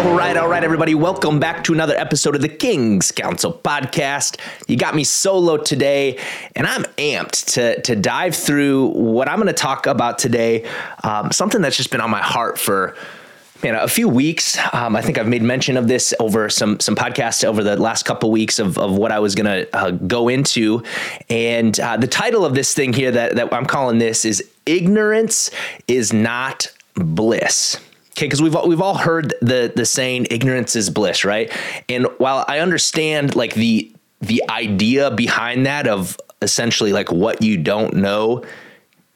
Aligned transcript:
All 0.00 0.16
right, 0.16 0.36
all 0.36 0.48
right, 0.48 0.62
everybody. 0.62 0.94
Welcome 0.94 1.40
back 1.40 1.64
to 1.64 1.72
another 1.72 1.96
episode 1.96 2.34
of 2.34 2.42
the 2.42 2.48
King's 2.48 3.10
Council 3.10 3.52
podcast. 3.52 4.38
You 4.68 4.76
got 4.76 4.94
me 4.94 5.04
solo 5.04 5.56
today, 5.56 6.18
and 6.54 6.66
I'm 6.66 6.84
amped 6.98 7.54
to, 7.54 7.80
to 7.82 7.96
dive 7.96 8.36
through 8.36 8.88
what 8.88 9.28
I'm 9.28 9.36
going 9.36 9.46
to 9.46 9.52
talk 9.54 9.86
about 9.86 10.18
today. 10.18 10.68
Um, 11.02 11.32
something 11.32 11.62
that's 11.62 11.76
just 11.76 11.90
been 11.90 12.02
on 12.02 12.10
my 12.10 12.22
heart 12.22 12.58
for 12.58 12.94
man, 13.62 13.74
a 13.74 13.88
few 13.88 14.08
weeks. 14.08 14.58
Um, 14.72 14.96
I 14.96 15.02
think 15.02 15.18
I've 15.18 15.28
made 15.28 15.42
mention 15.42 15.76
of 15.76 15.88
this 15.88 16.14
over 16.18 16.48
some 16.48 16.80
some 16.80 16.96
podcasts 16.96 17.44
over 17.44 17.62
the 17.62 17.76
last 17.76 18.04
couple 18.04 18.30
weeks 18.30 18.58
of, 18.58 18.78
of 18.78 18.96
what 18.96 19.12
I 19.12 19.18
was 19.18 19.34
going 19.34 19.46
to 19.46 19.76
uh, 19.76 19.90
go 19.90 20.28
into, 20.28 20.82
and 21.28 21.78
uh, 21.80 21.96
the 21.96 22.06
title 22.06 22.44
of 22.44 22.54
this 22.54 22.74
thing 22.74 22.92
here 22.92 23.10
that, 23.10 23.36
that 23.36 23.52
I'm 23.52 23.66
calling 23.66 23.98
this 23.98 24.24
is 24.24 24.48
"Ignorance 24.66 25.50
is 25.88 26.12
Not 26.12 26.68
Bliss." 26.94 27.78
Okay, 28.12 28.26
because 28.26 28.42
we've 28.42 28.56
all, 28.56 28.68
we've 28.68 28.80
all 28.80 28.96
heard 28.96 29.34
the 29.40 29.72
the 29.74 29.86
saying 29.86 30.26
"ignorance 30.30 30.76
is 30.76 30.90
bliss," 30.90 31.24
right? 31.24 31.52
And 31.88 32.06
while 32.18 32.44
I 32.48 32.58
understand 32.58 33.34
like 33.34 33.54
the 33.54 33.92
the 34.20 34.42
idea 34.48 35.10
behind 35.10 35.66
that 35.66 35.86
of 35.86 36.18
essentially 36.42 36.92
like 36.92 37.10
what 37.12 37.42
you 37.42 37.56
don't 37.56 37.94
know 37.94 38.44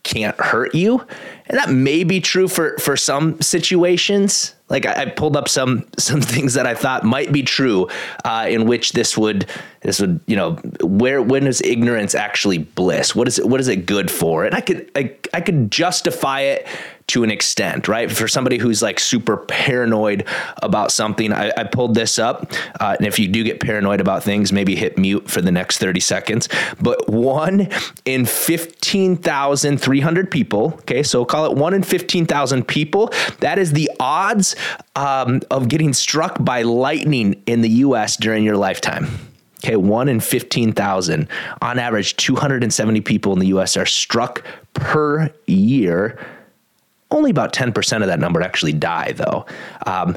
can't 0.03 0.39
hurt 0.39 0.75
you, 0.75 1.05
and 1.47 1.59
that 1.59 1.71
may 1.71 2.05
be 2.05 2.21
true 2.21 2.49
for 2.49 2.77
for 2.79 2.97
some 2.97 3.41
situations. 3.41 4.55
Like 4.71 4.87
I, 4.87 5.03
I 5.03 5.07
pulled 5.07 5.37
up 5.37 5.49
some 5.49 5.87
some 5.99 6.21
things 6.21 6.55
that 6.55 6.67
I 6.67 6.75
thought 6.75 7.05
might 7.05 7.33
be 7.33 7.43
true, 7.43 7.89
uh, 8.25 8.47
in 8.49 8.67
which 8.67 8.93
this 8.93 9.17
would 9.17 9.47
this 9.81 10.01
would 10.01 10.21
you 10.27 10.37
know 10.37 10.53
where 10.83 11.21
when 11.21 11.47
is 11.47 11.61
ignorance 11.63 12.15
actually 12.15 12.59
bliss? 12.59 13.15
What 13.15 13.29
is 13.29 13.39
it? 13.39 13.49
What 13.49 13.61
is 13.61 13.69
it 13.69 13.87
good 13.87 14.11
for? 14.11 14.45
And 14.45 14.55
I 14.55 14.61
could 14.61 14.91
I, 14.97 15.15
I 15.35 15.41
could 15.41 15.71
justify 15.71 16.41
it 16.41 16.67
to 17.09 17.23
an 17.23 17.31
extent, 17.31 17.87
right? 17.87 18.11
For 18.11 18.27
somebody 18.27 18.59
who's 18.59 18.83
like 18.83 18.99
super 18.99 19.37
paranoid 19.37 20.27
about 20.63 20.91
something, 20.91 21.33
I, 21.33 21.53
I 21.57 21.65
pulled 21.65 21.95
this 21.95 22.19
up. 22.19 22.51
Uh, 22.81 22.97
and 22.99 23.07
if 23.07 23.19
you 23.19 23.29
do 23.29 23.45
get 23.45 23.61
paranoid 23.61 24.01
about 24.01 24.23
things, 24.23 24.53
maybe 24.53 24.75
hit 24.75 24.97
mute 24.97 25.31
for 25.31 25.43
the 25.43 25.53
next 25.53 25.79
30 25.79 26.01
seconds. 26.01 26.49
But 26.81 27.09
one 27.09 27.69
in 28.05 28.25
15,300 28.25 30.31
people, 30.31 30.75
okay, 30.81 31.03
so 31.03 31.25
call 31.25 31.47
it 31.47 31.57
one 31.57 31.75
in 31.75 31.83
15,000 31.83 32.67
people, 32.67 33.13
that 33.41 33.59
is 33.59 33.73
the 33.73 33.91
odds 34.01 34.57
um, 34.97 35.43
of 35.51 35.69
getting 35.69 35.93
struck 35.93 36.43
by 36.43 36.63
lightning 36.63 37.43
in 37.47 37.61
the 37.61 37.69
US 37.69 38.17
during 38.17 38.45
your 38.45 38.57
lifetime. 38.57 39.09
Okay, 39.65 39.77
one 39.77 40.09
in 40.09 40.21
15,000. 40.21 41.27
On 41.63 41.79
average, 41.79 42.17
270 42.17 43.01
people 43.01 43.33
in 43.33 43.39
the 43.39 43.47
US 43.49 43.79
are 43.79 43.87
struck 43.87 44.43
per 44.75 45.33
year 45.47 46.19
only 47.11 47.31
about 47.31 47.53
10% 47.53 48.01
of 48.03 48.09
that 48.09 48.19
number 48.19 48.43
actually 48.43 48.73
die, 48.73 49.13
though. 49.13 49.47
Um, 49.87 50.17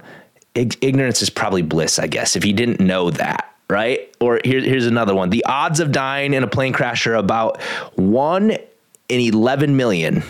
ig- 0.55 0.77
ignorance 0.81 1.21
is 1.21 1.29
probably 1.29 1.61
bliss, 1.61 1.99
I 1.99 2.07
guess, 2.07 2.35
if 2.35 2.45
you 2.45 2.53
didn't 2.53 2.79
know 2.79 3.11
that, 3.11 3.53
right? 3.69 4.13
Or 4.19 4.39
here, 4.43 4.61
here's 4.61 4.87
another 4.87 5.15
one. 5.15 5.29
The 5.29 5.45
odds 5.45 5.79
of 5.79 5.91
dying 5.91 6.33
in 6.33 6.43
a 6.43 6.47
plane 6.47 6.73
crash 6.73 7.05
are 7.07 7.15
about 7.15 7.61
1 7.95 8.51
in 8.51 8.59
11 9.09 9.75
million. 9.77 10.23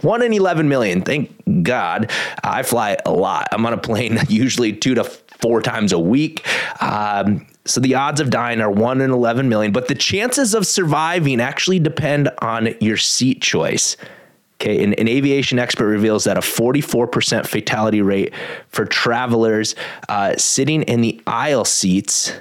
1 0.00 0.22
in 0.22 0.32
11 0.32 0.68
million. 0.68 1.02
Thank 1.02 1.32
God. 1.62 2.10
I 2.42 2.62
fly 2.62 2.96
a 3.06 3.12
lot. 3.12 3.48
I'm 3.52 3.64
on 3.66 3.72
a 3.72 3.78
plane 3.78 4.18
usually 4.28 4.72
two 4.72 4.94
to 4.94 5.04
four 5.04 5.62
times 5.62 5.92
a 5.92 5.98
week. 5.98 6.46
Um, 6.82 7.46
so 7.66 7.80
the 7.80 7.94
odds 7.94 8.20
of 8.20 8.30
dying 8.30 8.60
are 8.60 8.70
1 8.70 9.00
in 9.00 9.10
11 9.10 9.48
million, 9.48 9.72
but 9.72 9.88
the 9.88 9.94
chances 9.94 10.54
of 10.54 10.66
surviving 10.66 11.40
actually 11.40 11.78
depend 11.78 12.30
on 12.40 12.74
your 12.80 12.96
seat 12.96 13.40
choice. 13.40 13.96
Okay, 14.64 14.82
an, 14.82 14.94
an, 14.94 15.08
aviation 15.08 15.58
expert 15.58 15.84
reveals 15.84 16.24
that 16.24 16.38
a 16.38 16.40
44% 16.40 17.46
fatality 17.46 18.00
rate 18.00 18.32
for 18.70 18.86
travelers 18.86 19.74
uh, 20.08 20.34
sitting 20.38 20.84
in 20.84 21.02
the 21.02 21.20
aisle 21.26 21.66
seats, 21.66 22.32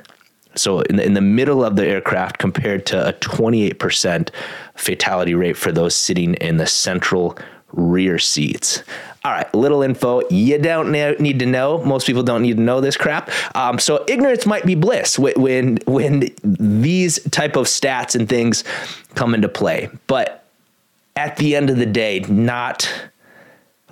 so 0.55 0.79
in 0.79 0.95
the, 0.95 1.05
in 1.05 1.15
the 1.15 1.21
middle 1.21 1.65
of 1.65 1.75
the 1.75 1.85
aircraft, 1.85 2.37
compared 2.37 2.85
to 2.85 3.09
a 3.09 3.11
28% 3.11 4.29
fatality 4.73 5.35
rate 5.35 5.57
for 5.57 5.73
those 5.73 5.95
sitting 5.95 6.35
in 6.35 6.55
the 6.55 6.65
central 6.65 7.37
rear 7.73 8.17
seats. 8.17 8.83
All 9.25 9.33
right, 9.33 9.53
little 9.53 9.81
info 9.81 10.21
you 10.29 10.57
don't 10.59 10.91
need 10.91 11.39
to 11.39 11.45
know. 11.45 11.83
Most 11.83 12.07
people 12.07 12.23
don't 12.23 12.41
need 12.41 12.55
to 12.55 12.63
know 12.63 12.79
this 12.79 12.95
crap. 12.95 13.31
Um, 13.53 13.79
so 13.79 14.05
ignorance 14.07 14.45
might 14.45 14.65
be 14.65 14.75
bliss 14.75 15.19
when 15.19 15.77
when 15.87 16.29
these 16.43 17.21
type 17.31 17.57
of 17.57 17.65
stats 17.65 18.15
and 18.15 18.29
things 18.29 18.63
come 19.15 19.35
into 19.35 19.49
play. 19.49 19.89
But 20.07 20.42
at 21.15 21.37
the 21.37 21.55
end 21.55 21.69
of 21.69 21.77
the 21.77 21.85
day, 21.85 22.19
not 22.27 22.91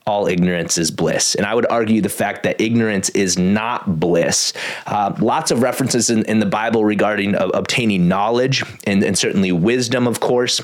all 0.08 0.28
ignorance 0.28 0.78
is 0.78 0.90
bliss. 0.90 1.36
And 1.36 1.46
I 1.46 1.54
would 1.54 1.68
argue 1.68 2.02
the 2.02 2.10
fact 2.10 2.44
that 2.44 2.60
ignorance 2.60 3.10
is 3.10 3.38
not 3.38 4.00
bliss. 4.00 4.54
Uh, 4.88 5.16
lots 5.20 5.52
of 5.52 5.62
references 5.62 6.10
in, 6.10 6.26
in 6.26 6.40
the 6.40 6.46
Bible 6.46 6.84
regarding 6.84 7.36
uh, 7.36 7.50
obtaining 7.54 8.08
knowledge 8.08 8.64
and, 8.86 9.04
and 9.04 9.18
certainly 9.18 9.52
wisdom, 9.52 10.08
of 10.08 10.20
course. 10.20 10.60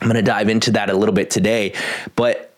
I'm 0.00 0.08
going 0.08 0.14
to 0.14 0.22
dive 0.22 0.48
into 0.48 0.70
that 0.72 0.88
a 0.88 0.94
little 0.94 1.14
bit 1.14 1.30
today. 1.30 1.74
But 2.16 2.49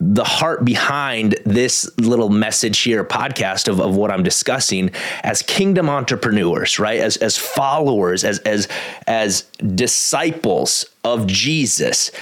the 0.00 0.24
heart 0.24 0.64
behind 0.64 1.36
this 1.44 1.90
little 1.98 2.28
message 2.28 2.78
here 2.80 3.04
podcast 3.04 3.66
of, 3.66 3.80
of 3.80 3.96
what 3.96 4.12
I'm 4.12 4.22
discussing 4.22 4.90
as 5.24 5.42
kingdom 5.42 5.90
entrepreneurs, 5.90 6.78
right? 6.78 7.00
As 7.00 7.16
as 7.16 7.36
followers, 7.36 8.22
as 8.22 8.38
as 8.40 8.68
as 9.06 9.42
disciples 9.74 10.86
of 11.02 11.26
Jesus, 11.26 12.12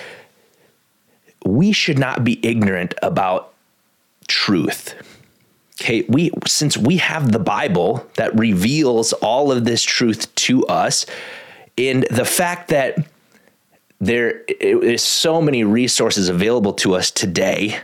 we 1.45 1.73
should 1.73 1.99
not 1.99 2.25
be 2.25 2.41
ignorant 2.43 2.95
about 3.03 3.53
truth. 4.27 4.95
Okay, 5.79 6.07
we 6.09 6.31
since 6.47 6.79
we 6.79 6.97
have 6.97 7.33
the 7.33 7.39
Bible 7.39 8.07
that 8.15 8.35
reveals 8.39 9.13
all 9.15 9.53
of 9.53 9.67
this 9.67 9.83
truth 9.83 10.35
to 10.37 10.65
us, 10.67 11.05
and 11.77 12.05
the 12.11 12.25
fact 12.25 12.69
that 12.69 13.07
there 14.01 14.43
is 14.61 15.03
so 15.03 15.41
many 15.41 15.65
resources 15.65 16.29
available 16.29 16.73
to 16.75 16.95
us 16.95 17.11
today 17.11 17.81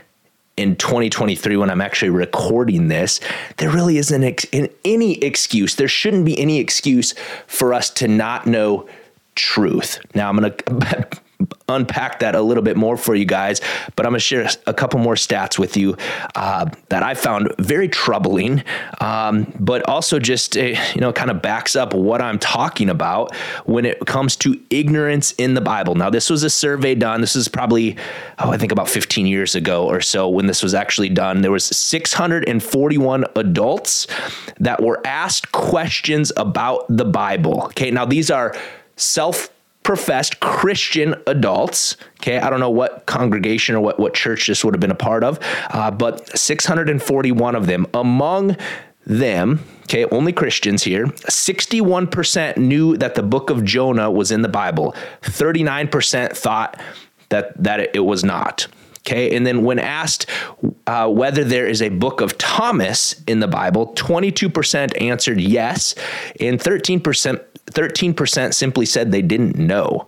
in 0.57 0.75
2023 0.75 1.57
when 1.57 1.69
I'm 1.69 1.81
actually 1.81 2.11
recording 2.11 2.87
this, 2.87 3.19
there 3.57 3.71
really 3.71 3.97
isn't 3.97 4.23
ex- 4.23 4.45
any 4.85 5.17
excuse. 5.23 5.75
There 5.75 5.87
shouldn't 5.87 6.25
be 6.25 6.39
any 6.39 6.59
excuse 6.59 7.15
for 7.47 7.73
us 7.73 7.89
to 7.91 8.07
not 8.07 8.45
know 8.45 8.87
truth. 9.35 9.99
Now, 10.13 10.29
I'm 10.29 10.37
going 10.37 10.51
to 10.67 11.21
unpack 11.67 12.19
that 12.19 12.35
a 12.35 12.41
little 12.41 12.63
bit 12.63 12.77
more 12.77 12.97
for 12.97 13.15
you 13.15 13.25
guys, 13.25 13.61
but 13.95 14.05
I'm 14.05 14.11
going 14.11 14.19
to 14.19 14.25
share 14.25 14.49
a 14.67 14.73
couple 14.73 14.99
more 14.99 15.15
stats 15.15 15.57
with 15.57 15.77
you 15.77 15.97
uh, 16.35 16.69
that 16.89 17.03
I 17.03 17.13
found 17.13 17.53
very 17.59 17.87
troubling, 17.87 18.63
um, 19.01 19.53
but 19.59 19.87
also 19.87 20.19
just 20.19 20.57
uh, 20.57 20.61
you 20.93 21.01
know 21.01 21.13
kind 21.13 21.31
of 21.31 21.41
backs 21.41 21.75
up 21.75 21.93
what 21.93 22.21
I'm 22.21 22.39
talking 22.39 22.89
about 22.89 23.35
when 23.65 23.85
it 23.85 23.99
comes 24.05 24.35
to 24.37 24.59
ignorance 24.69 25.31
in 25.33 25.53
the 25.53 25.61
Bible. 25.61 25.95
Now, 25.95 26.09
this 26.09 26.29
was 26.29 26.43
a 26.43 26.49
survey 26.49 26.95
done. 26.95 27.21
This 27.21 27.35
is 27.35 27.47
probably 27.47 27.97
oh, 28.39 28.51
I 28.51 28.57
think 28.57 28.71
about 28.71 28.89
15 28.89 29.25
years 29.25 29.55
ago 29.55 29.87
or 29.87 30.01
so 30.01 30.27
when 30.29 30.45
this 30.47 30.63
was 30.63 30.73
actually 30.73 31.09
done. 31.09 31.41
There 31.41 31.51
was 31.51 31.65
641 31.65 33.25
adults 33.35 34.07
that 34.59 34.81
were 34.81 35.01
asked 35.05 35.51
questions 35.51 36.31
about 36.37 36.85
the 36.89 37.05
Bible. 37.05 37.63
Okay, 37.65 37.91
now 37.91 38.05
these 38.05 38.29
are 38.31 38.55
self 38.95 39.49
professed 39.83 40.39
Christian 40.39 41.15
adults. 41.27 41.97
Okay, 42.21 42.39
I 42.39 42.49
don't 42.49 42.59
know 42.59 42.69
what 42.69 43.05
congregation 43.05 43.75
or 43.75 43.81
what, 43.81 43.99
what 43.99 44.13
church 44.13 44.47
this 44.47 44.63
would 44.63 44.73
have 44.73 44.81
been 44.81 44.91
a 44.91 44.95
part 44.95 45.23
of, 45.23 45.39
uh, 45.69 45.91
but 45.91 46.37
641 46.37 47.55
of 47.55 47.67
them. 47.67 47.85
Among 47.93 48.57
them, 49.05 49.59
okay, 49.83 50.05
only 50.05 50.31
Christians 50.31 50.83
here, 50.83 51.07
61% 51.07 52.57
knew 52.57 52.97
that 52.97 53.15
the 53.15 53.23
book 53.23 53.49
of 53.49 53.63
Jonah 53.63 54.09
was 54.09 54.31
in 54.31 54.41
the 54.41 54.49
Bible, 54.49 54.95
39% 55.21 56.35
thought 56.35 56.81
that, 57.29 57.61
that 57.61 57.79
it, 57.79 57.91
it 57.95 57.99
was 57.99 58.23
not. 58.23 58.67
Okay, 59.05 59.35
and 59.35 59.45
then 59.45 59.63
when 59.63 59.79
asked 59.79 60.27
uh, 60.87 61.09
whether 61.09 61.43
there 61.43 61.67
is 61.67 61.81
a 61.81 61.89
book 61.89 62.21
of 62.21 62.37
Thomas 62.37 63.21
in 63.27 63.41
the 63.41 63.49
Bible, 63.49 63.93
22% 63.95 65.01
answered 65.01 65.41
yes, 65.41 65.93
and 66.39 66.57
13% 66.57 67.43
13% 67.65 68.53
simply 68.53 68.85
said 68.85 69.11
they 69.11 69.21
didn't 69.21 69.57
know 69.57 70.07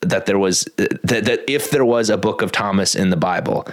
that 0.00 0.26
there 0.26 0.38
was 0.38 0.68
that, 0.76 1.02
that 1.04 1.44
if 1.48 1.70
there 1.70 1.84
was 1.84 2.10
a 2.10 2.16
book 2.16 2.42
of 2.42 2.52
Thomas 2.52 2.94
in 2.94 3.10
the 3.10 3.16
Bible. 3.16 3.66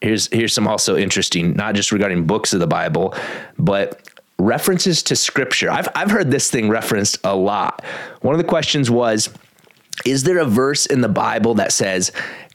Here's 0.00 0.28
here's 0.28 0.54
some 0.54 0.66
also 0.66 0.96
interesting, 0.96 1.54
not 1.54 1.74
just 1.74 1.92
regarding 1.92 2.26
books 2.26 2.52
of 2.52 2.60
the 2.60 2.66
Bible, 2.66 3.14
but 3.58 4.08
references 4.38 5.02
to 5.04 5.16
scripture. 5.16 5.70
I've 5.70 5.88
I've 5.94 6.10
heard 6.10 6.30
this 6.30 6.50
thing 6.50 6.68
referenced 6.68 7.18
a 7.24 7.34
lot. 7.36 7.84
One 8.22 8.34
of 8.34 8.38
the 8.38 8.46
questions 8.46 8.90
was 8.90 9.28
is 10.04 10.24
there 10.24 10.38
a 10.38 10.44
verse 10.44 10.86
in 10.86 11.00
the 11.00 11.08
Bible 11.08 11.54
that 11.54 11.72
says, 11.72 12.12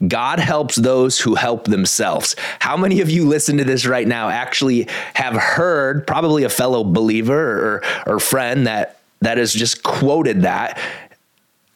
God 0.07 0.39
helps 0.39 0.75
those 0.75 1.19
who 1.19 1.35
help 1.35 1.65
themselves? 1.65 2.35
How 2.59 2.77
many 2.77 3.01
of 3.01 3.09
you 3.09 3.27
listen 3.27 3.57
to 3.57 3.63
this 3.63 3.85
right 3.85 4.07
now 4.07 4.29
actually 4.29 4.87
have 5.13 5.35
heard, 5.35 6.05
probably 6.05 6.43
a 6.43 6.49
fellow 6.49 6.83
believer 6.83 7.75
or, 7.75 8.13
or 8.13 8.19
friend 8.19 8.67
that, 8.67 8.99
that 9.21 9.37
has 9.37 9.53
just 9.53 9.83
quoted 9.83 10.41
that 10.41 10.79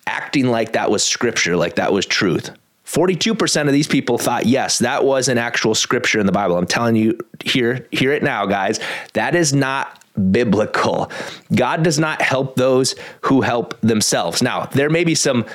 acting 0.07 0.47
like 0.47 0.73
that 0.73 0.89
was 0.89 1.05
scripture, 1.05 1.55
like 1.55 1.75
that 1.75 1.93
was 1.93 2.05
truth. 2.05 2.51
42% 2.85 3.67
of 3.67 3.71
these 3.71 3.87
people 3.87 4.17
thought, 4.17 4.47
yes, 4.47 4.79
that 4.79 5.05
was 5.05 5.27
an 5.27 5.37
actual 5.37 5.75
scripture 5.75 6.19
in 6.19 6.25
the 6.25 6.31
Bible. 6.31 6.57
I'm 6.57 6.65
telling 6.65 6.95
you, 6.95 7.19
here, 7.43 7.87
hear 7.91 8.11
it 8.11 8.23
now, 8.23 8.47
guys. 8.47 8.79
That 9.13 9.35
is 9.35 9.53
not 9.53 10.03
biblical. 10.31 11.11
God 11.55 11.83
does 11.83 11.99
not 11.99 12.21
help 12.21 12.55
those 12.55 12.95
who 13.21 13.41
help 13.41 13.79
themselves. 13.81 14.41
Now, 14.41 14.65
there 14.65 14.89
may 14.89 15.03
be 15.03 15.15
some 15.15 15.45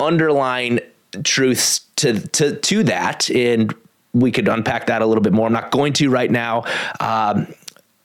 underlying 0.00 0.80
truths 1.24 1.80
to, 1.96 2.20
to, 2.28 2.56
to 2.56 2.82
that, 2.84 3.30
and 3.30 3.74
we 4.12 4.30
could 4.30 4.48
unpack 4.48 4.86
that 4.86 5.02
a 5.02 5.06
little 5.06 5.22
bit 5.22 5.32
more. 5.32 5.46
I'm 5.46 5.52
not 5.52 5.70
going 5.70 5.92
to 5.94 6.10
right 6.10 6.30
now, 6.30 6.64
um, 7.00 7.52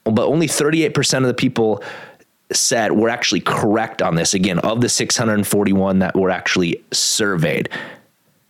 but 0.04 0.27
only 0.27 0.48
38% 0.48 1.18
of 1.18 1.24
the 1.24 1.33
people 1.33 1.83
said 2.51 2.92
we're 2.92 3.09
actually 3.09 3.42
correct 3.42 4.01
on 4.01 4.16
this. 4.16 4.33
Again, 4.33 4.59
of 4.59 4.81
the 4.81 4.89
641 4.89 6.00
that 6.00 6.16
were 6.16 6.30
actually 6.30 6.83
surveyed. 6.92 7.69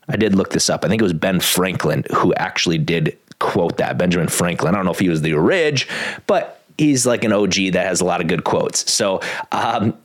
I 0.10 0.18
did 0.18 0.36
look 0.36 0.52
this 0.52 0.70
up. 0.70 0.84
I 0.84 0.90
think 0.90 1.02
it 1.02 1.04
was 1.04 1.14
Ben 1.14 1.40
Franklin 1.40 2.04
who 2.14 2.34
actually 2.34 2.78
did 2.78 3.18
quote 3.40 3.78
that. 3.78 3.98
Benjamin 3.98 4.28
Franklin. 4.28 4.74
I 4.74 4.78
don't 4.78 4.86
know 4.86 4.92
if 4.92 5.00
he 5.00 5.10
was 5.10 5.22
the 5.22 5.34
orig, 5.34 5.88
but 6.28 6.63
he's 6.78 7.06
like 7.06 7.24
an 7.24 7.34
OG 7.34 7.54
that 7.74 7.86
has 7.86 8.02
a 8.02 8.06
lot 8.06 8.22
of 8.22 8.28
good 8.28 8.44
quotes. 8.44 8.92
So 8.92 9.22
um, 9.52 9.98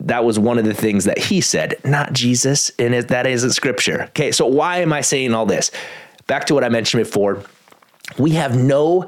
that 0.00 0.24
was 0.24 0.38
one 0.38 0.58
of 0.58 0.64
the 0.64 0.74
things 0.74 1.04
that 1.04 1.18
he 1.18 1.40
said, 1.40 1.76
not 1.84 2.12
Jesus, 2.12 2.70
and 2.78 2.94
it, 2.94 3.08
that 3.08 3.26
isn't 3.26 3.52
scripture. 3.52 4.04
Okay, 4.10 4.32
so 4.32 4.46
why 4.46 4.78
am 4.78 4.92
I 4.92 5.00
saying 5.00 5.34
all 5.34 5.46
this? 5.46 5.70
Back 6.26 6.46
to 6.46 6.54
what 6.54 6.64
I 6.64 6.68
mentioned 6.68 7.04
before. 7.04 7.42
We 8.18 8.32
have 8.32 8.56
no 8.56 9.06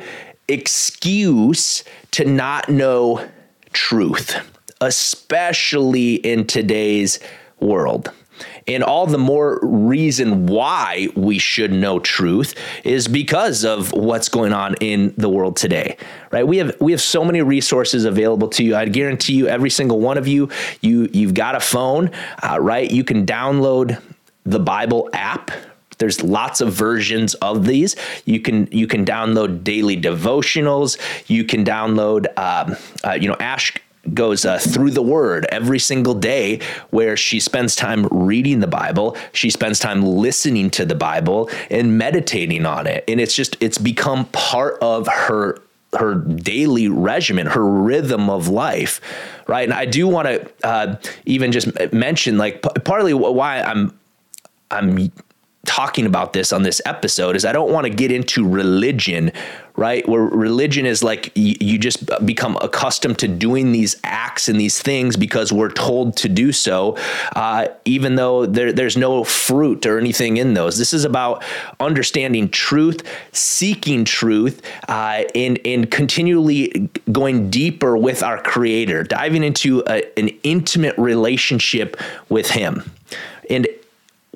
excuse 0.48 1.84
to 2.12 2.24
not 2.24 2.68
know 2.68 3.26
truth, 3.72 4.36
especially 4.80 6.14
in 6.14 6.46
today's 6.46 7.20
world. 7.60 8.10
And 8.68 8.82
all 8.82 9.06
the 9.06 9.18
more 9.18 9.60
reason 9.62 10.46
why 10.46 11.08
we 11.14 11.38
should 11.38 11.72
know 11.72 12.00
truth 12.00 12.54
is 12.84 13.06
because 13.06 13.64
of 13.64 13.92
what's 13.92 14.28
going 14.28 14.52
on 14.52 14.74
in 14.80 15.14
the 15.16 15.28
world 15.28 15.56
today. 15.56 15.96
Right? 16.32 16.46
We 16.46 16.58
have 16.58 16.76
we 16.80 16.92
have 16.92 17.00
so 17.00 17.24
many 17.24 17.42
resources 17.42 18.04
available 18.04 18.48
to 18.48 18.64
you. 18.64 18.74
I 18.74 18.86
guarantee 18.86 19.34
you 19.34 19.46
every 19.46 19.70
single 19.70 20.00
one 20.00 20.18
of 20.18 20.26
you 20.26 20.48
you 20.80 21.08
you've 21.12 21.34
got 21.34 21.54
a 21.54 21.60
phone, 21.60 22.10
uh, 22.42 22.58
right? 22.60 22.90
You 22.90 23.04
can 23.04 23.24
download 23.24 24.02
the 24.44 24.60
Bible 24.60 25.10
app 25.12 25.50
there's 25.98 26.22
lots 26.22 26.60
of 26.60 26.72
versions 26.72 27.34
of 27.34 27.64
these 27.64 27.96
you 28.24 28.40
can 28.40 28.68
you 28.70 28.86
can 28.86 29.04
download 29.04 29.64
daily 29.64 29.98
devotionals 29.98 30.98
you 31.28 31.44
can 31.44 31.64
download 31.64 32.26
um, 32.38 32.76
uh, 33.04 33.14
you 33.14 33.28
know 33.28 33.36
ash 33.40 33.72
goes 34.14 34.44
uh, 34.44 34.58
through 34.58 34.90
the 34.90 35.02
word 35.02 35.46
every 35.50 35.78
single 35.78 36.14
day 36.14 36.60
where 36.90 37.16
she 37.16 37.40
spends 37.40 37.74
time 37.76 38.06
reading 38.10 38.60
the 38.60 38.66
bible 38.66 39.16
she 39.32 39.50
spends 39.50 39.78
time 39.78 40.02
listening 40.02 40.70
to 40.70 40.84
the 40.84 40.94
bible 40.94 41.50
and 41.70 41.98
meditating 41.98 42.66
on 42.66 42.86
it. 42.86 43.04
And 43.08 43.20
it's 43.20 43.34
just 43.34 43.56
it's 43.60 43.78
become 43.78 44.26
part 44.26 44.78
of 44.80 45.08
her 45.08 45.58
her 45.96 46.14
daily 46.14 46.88
regimen 46.88 47.46
her 47.46 47.64
rhythm 47.64 48.28
of 48.28 48.48
life 48.48 49.00
right? 49.46 49.64
And 49.64 49.72
i 49.72 49.86
do 49.86 50.08
want 50.08 50.28
to 50.28 50.50
uh, 50.64 50.96
even 51.24 51.52
just 51.52 51.68
mention 51.92 52.38
like 52.38 52.62
p- 52.62 52.80
partly 52.84 53.14
why 53.14 53.60
i'm 53.62 53.96
i'm 54.70 55.12
talking 55.66 56.06
about 56.06 56.32
this 56.32 56.52
on 56.52 56.62
this 56.62 56.80
episode 56.86 57.36
is 57.36 57.44
I 57.44 57.52
don't 57.52 57.70
want 57.70 57.86
to 57.86 57.90
get 57.90 58.10
into 58.10 58.48
religion 58.48 59.32
right? 59.76 60.08
Where 60.08 60.22
religion 60.22 60.86
is 60.86 61.04
like 61.04 61.30
you, 61.34 61.54
you 61.60 61.78
just 61.78 62.06
become 62.24 62.56
accustomed 62.62 63.18
to 63.18 63.28
doing 63.28 63.72
these 63.72 63.96
acts 64.04 64.48
and 64.48 64.58
these 64.58 64.80
things 64.80 65.16
because 65.16 65.52
we're 65.52 65.70
told 65.70 66.16
to 66.18 66.28
do 66.28 66.50
so, 66.52 66.96
uh, 67.34 67.68
even 67.84 68.16
though 68.16 68.46
there, 68.46 68.72
there's 68.72 68.96
no 68.96 69.22
fruit 69.22 69.84
or 69.84 69.98
anything 69.98 70.38
in 70.38 70.54
those. 70.54 70.78
This 70.78 70.94
is 70.94 71.04
about 71.04 71.44
understanding 71.78 72.48
truth, 72.48 73.02
seeking 73.32 74.04
truth, 74.04 74.62
uh, 74.88 75.24
and, 75.34 75.58
and 75.64 75.90
continually 75.90 76.88
going 77.12 77.50
deeper 77.50 77.96
with 77.96 78.22
our 78.22 78.42
Creator, 78.42 79.04
diving 79.04 79.44
into 79.44 79.82
a, 79.86 80.02
an 80.18 80.28
intimate 80.42 80.96
relationship 80.96 82.00
with 82.28 82.50
Him. 82.50 82.90
And 83.50 83.68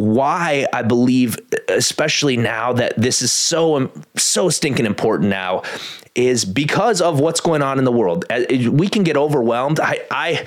why 0.00 0.67
I 0.73 0.82
believe, 0.82 1.37
especially 1.69 2.37
now 2.37 2.73
that 2.73 2.94
this 2.97 3.23
is 3.23 3.31
so 3.32 3.91
so 4.17 4.49
stinking 4.49 4.87
important 4.87 5.29
now, 5.29 5.62
is 6.14 6.44
because 6.44 7.00
of 7.00 7.20
what's 7.20 7.41
going 7.41 7.62
on 7.62 7.79
in 7.79 7.85
the 7.85 7.93
world. 7.93 8.25
Uh, 8.31 8.43
we 8.70 8.88
can 8.88 9.02
get 9.05 9.17
overwhelmed. 9.17 9.79
I 9.81 10.00
I 10.11 10.47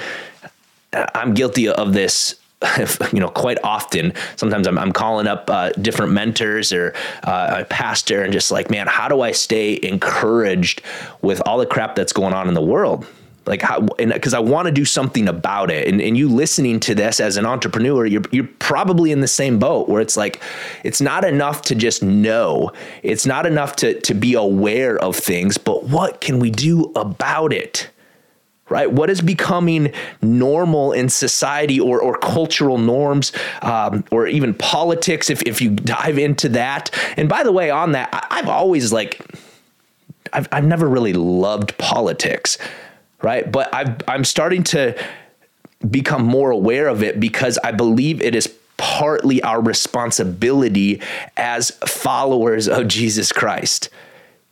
I'm 1.13 1.33
guilty 1.33 1.69
of 1.69 1.93
this 1.93 2.35
you 3.11 3.19
know, 3.19 3.27
quite 3.27 3.57
often, 3.63 4.13
sometimes 4.37 4.67
I'm, 4.67 4.79
I'm 4.79 4.93
calling 4.93 5.27
up 5.27 5.49
uh, 5.49 5.71
different 5.71 6.13
mentors 6.13 6.71
or 6.71 6.93
uh, 7.23 7.57
a 7.59 7.65
pastor 7.65 8.23
and 8.23 8.31
just 8.31 8.51
like, 8.51 8.69
man, 8.69 8.87
how 8.87 9.09
do 9.09 9.19
I 9.19 9.33
stay 9.33 9.77
encouraged 9.83 10.81
with 11.21 11.41
all 11.45 11.57
the 11.57 11.65
crap 11.65 11.95
that's 11.95 12.13
going 12.13 12.33
on 12.33 12.47
in 12.47 12.53
the 12.53 12.61
world? 12.61 13.05
Like 13.45 13.61
how 13.61 13.85
and 13.99 14.13
because 14.13 14.33
i 14.33 14.39
want 14.39 14.67
to 14.67 14.71
do 14.71 14.85
something 14.85 15.27
about 15.27 15.69
it. 15.69 15.87
And, 15.87 16.01
and 16.01 16.17
you 16.17 16.29
listening 16.29 16.79
to 16.81 16.95
this 16.95 17.19
as 17.19 17.37
an 17.37 17.45
entrepreneur 17.45 18.05
you're, 18.05 18.23
you're 18.31 18.49
probably 18.59 19.11
in 19.11 19.21
the 19.21 19.27
same 19.27 19.59
boat 19.59 19.89
where 19.89 20.01
it's 20.01 20.15
like 20.15 20.41
it's 20.83 21.01
not 21.01 21.25
enough 21.25 21.61
to 21.63 21.75
just 21.75 22.03
know. 22.03 22.71
It's 23.01 23.25
not 23.25 23.45
enough 23.45 23.75
to 23.77 23.99
to 24.01 24.13
be 24.13 24.33
aware 24.33 24.97
of 24.97 25.15
things 25.15 25.57
but 25.57 25.85
what 25.85 26.21
can 26.21 26.39
we 26.39 26.49
do 26.49 26.91
about 26.95 27.53
it? 27.53 27.89
Right? 28.69 28.91
What 28.91 29.09
is 29.09 29.21
becoming 29.21 29.93
normal 30.21 30.93
in 30.93 31.09
society 31.09 31.79
or, 31.79 32.01
or 32.01 32.17
cultural 32.17 32.77
norms 32.77 33.33
um, 33.61 34.05
or 34.09 34.25
even 34.25 34.53
politics 34.53 35.29
if, 35.29 35.43
if 35.43 35.61
you 35.61 35.69
dive 35.69 36.17
into 36.17 36.49
that? 36.49 36.89
And 37.17 37.27
by 37.27 37.43
the 37.43 37.51
way 37.51 37.69
on 37.69 37.91
that 37.91 38.09
I, 38.13 38.39
i've 38.39 38.49
always 38.49 38.93
like 38.93 39.21
I've, 40.31 40.47
I've 40.51 40.65
never 40.65 40.87
really 40.87 41.13
loved 41.13 41.77
politics 41.77 42.57
right? 43.23 43.51
But 43.51 43.73
i 43.73 43.95
I'm 44.07 44.23
starting 44.23 44.63
to 44.65 44.95
become 45.89 46.23
more 46.23 46.51
aware 46.51 46.87
of 46.87 47.01
it 47.01 47.19
because 47.19 47.57
I 47.63 47.71
believe 47.71 48.21
it 48.21 48.35
is 48.35 48.53
partly 48.77 49.41
our 49.41 49.61
responsibility 49.61 51.01
as 51.37 51.71
followers 51.87 52.67
of 52.67 52.87
Jesus 52.87 53.31
Christ. 53.31 53.89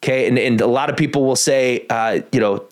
Okay, 0.04 0.28
and, 0.28 0.40
and 0.40 0.60
a 0.62 0.66
lot 0.66 0.90
of 0.90 0.98
people 0.98 1.26
will 1.26 1.36
say, 1.36 1.86
uh, 1.92 2.22
you 2.32 2.40
know, 2.40 2.66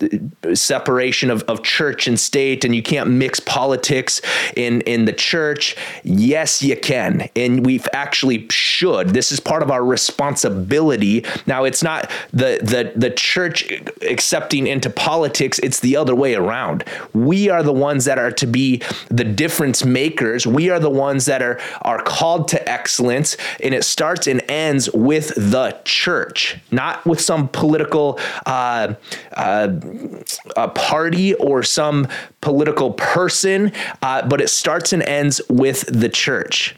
separation 0.55 1.29
of, 1.29 1.43
of 1.43 1.61
church 1.61 2.07
and 2.07 2.19
state, 2.19 2.65
and 2.65 2.75
you 2.75 2.81
can't 2.81 3.07
mix 3.07 3.39
politics 3.39 4.19
in 4.55 4.81
in 4.81 5.05
the 5.05 5.13
church. 5.13 5.75
Yes, 6.03 6.63
you 6.63 6.75
can, 6.75 7.29
and 7.35 7.63
we've 7.63 7.87
actually 7.93 8.47
should. 8.49 9.09
This 9.09 9.31
is 9.31 9.39
part 9.39 9.61
of 9.61 9.69
our 9.69 9.85
responsibility. 9.85 11.23
Now, 11.45 11.65
it's 11.65 11.83
not 11.83 12.09
the 12.33 12.57
the 12.63 12.93
the 12.95 13.11
church 13.11 13.71
accepting 14.01 14.65
into 14.65 14.89
politics; 14.89 15.59
it's 15.59 15.81
the 15.81 15.97
other 15.97 16.15
way 16.15 16.33
around. 16.33 16.83
We 17.13 17.47
are 17.47 17.61
the 17.61 17.71
ones 17.71 18.05
that 18.05 18.17
are 18.17 18.31
to 18.31 18.47
be 18.47 18.81
the 19.09 19.23
difference 19.23 19.85
makers. 19.85 20.47
We 20.47 20.71
are 20.71 20.79
the 20.79 20.89
ones 20.89 21.27
that 21.27 21.43
are 21.43 21.59
are 21.83 22.01
called 22.01 22.47
to 22.47 22.67
excellence, 22.67 23.37
and 23.61 23.75
it 23.75 23.83
starts 23.83 24.25
and 24.25 24.41
ends 24.49 24.91
with 24.93 25.35
the 25.35 25.79
church, 25.85 26.57
not 26.71 27.05
with 27.05 27.18
with 27.19 27.25
some 27.25 27.49
political 27.49 28.17
uh, 28.45 28.93
uh, 29.33 30.67
party 30.69 31.33
or 31.35 31.63
some 31.63 32.07
political 32.41 32.93
person, 32.93 33.71
uh, 34.01 34.27
but 34.27 34.41
it 34.41 34.49
starts 34.49 34.93
and 34.93 35.03
ends 35.03 35.41
with 35.49 35.81
the 35.87 36.09
church. 36.09 36.75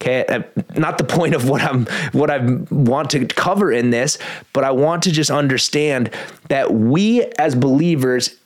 Okay, 0.00 0.24
uh, 0.26 0.42
not 0.76 0.98
the 0.98 1.04
point 1.04 1.34
of 1.34 1.48
what 1.48 1.60
I'm 1.60 1.86
what 2.12 2.30
I 2.30 2.38
want 2.70 3.10
to 3.10 3.26
cover 3.26 3.72
in 3.72 3.90
this, 3.90 4.18
but 4.52 4.62
I 4.62 4.70
want 4.70 5.02
to 5.04 5.10
just 5.10 5.30
understand 5.30 6.10
that 6.48 6.72
we 6.72 7.24
as 7.38 7.56
believers, 7.56 8.36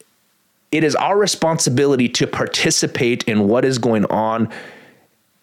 it 0.70 0.82
is 0.82 0.94
our 0.94 1.18
responsibility 1.18 2.08
to 2.08 2.26
participate 2.26 3.24
in 3.24 3.48
what 3.48 3.66
is 3.66 3.78
going 3.78 4.06
on 4.06 4.48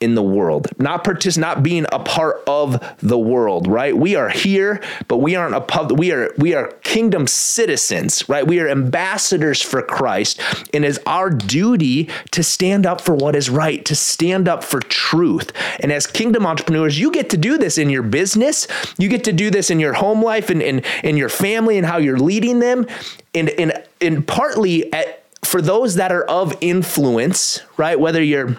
in 0.02 0.16
the 0.16 0.24
world, 0.24 0.68
not 0.78 1.04
partic- 1.04 1.38
not 1.38 1.62
being 1.62 1.86
a 1.92 2.00
part 2.00 2.42
of 2.48 2.82
the 3.00 3.18
world, 3.18 3.68
right? 3.68 3.96
We 3.96 4.16
are 4.16 4.30
here, 4.30 4.82
but 5.10 5.18
we 5.18 5.36
aren't 5.36 5.56
a 5.56 5.62
pub. 5.62 5.98
We 6.00 6.14
are 6.14 6.34
we 6.38 6.54
are 6.54 6.70
kingdom 6.84 7.28
citizens, 7.28 8.28
right? 8.30 8.48
We 8.48 8.60
are 8.62 8.70
ambassadors 8.70 9.62
for 9.62 9.82
Christ, 9.82 10.40
and 10.74 10.86
it 10.86 10.88
is 10.88 11.00
our 11.06 11.30
duty 11.30 12.10
to 12.32 12.44
stand 12.44 12.86
up 12.86 13.02
for 13.02 13.14
what 13.14 13.36
is 13.36 13.50
right, 13.50 13.84
to 13.86 13.96
stand 13.96 14.48
up 14.48 14.64
for 14.64 14.80
truth. 14.80 15.52
And 15.82 15.92
as 15.92 16.08
kingdom 16.08 16.46
entrepreneurs, 16.46 16.98
you 16.98 17.12
get 17.12 17.30
to 17.32 17.38
do 17.38 17.58
this 17.58 17.78
in 17.78 17.90
your 17.90 18.04
business, 18.04 18.68
you 18.98 19.10
get 19.10 19.26
to 19.26 19.34
do 19.34 19.52
this 19.52 19.70
in 19.70 19.82
your 19.82 19.94
home 19.94 20.24
life 20.24 20.50
and 20.50 20.62
in, 20.62 20.82
in 21.04 21.18
your 21.18 21.30
family 21.30 21.78
and 21.78 21.86
how 21.86 21.98
you're 21.98 22.20
leading 22.20 22.60
them, 22.60 22.88
and 23.36 23.50
and 23.50 23.74
and 24.00 24.26
partly 24.26 24.92
at, 24.94 25.26
for 25.44 25.62
those 25.62 25.96
that 25.96 26.14
are 26.14 26.24
of 26.24 26.56
influence, 26.62 27.62
right? 27.76 28.00
Whether 28.00 28.24
you're 28.24 28.56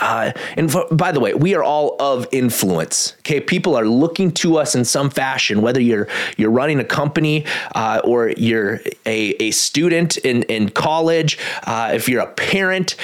uh, 0.00 0.32
and 0.56 0.70
for, 0.70 0.86
by 0.90 1.12
the 1.12 1.20
way, 1.20 1.34
we 1.34 1.54
are 1.54 1.62
all 1.62 1.96
of 2.00 2.26
influence. 2.32 3.14
Okay, 3.20 3.40
people 3.40 3.76
are 3.76 3.86
looking 3.86 4.30
to 4.32 4.56
us 4.56 4.74
in 4.74 4.84
some 4.84 5.10
fashion. 5.10 5.62
Whether 5.62 5.80
you're 5.80 6.08
you're 6.36 6.50
running 6.50 6.80
a 6.80 6.84
company 6.84 7.44
uh, 7.74 8.00
or 8.04 8.30
you're 8.30 8.80
a, 9.04 9.30
a 9.40 9.50
student 9.50 10.16
in 10.18 10.42
in 10.44 10.70
college, 10.70 11.38
uh, 11.64 11.92
if 11.94 12.08
you're 12.08 12.22
a 12.22 12.32
parent, 12.32 12.96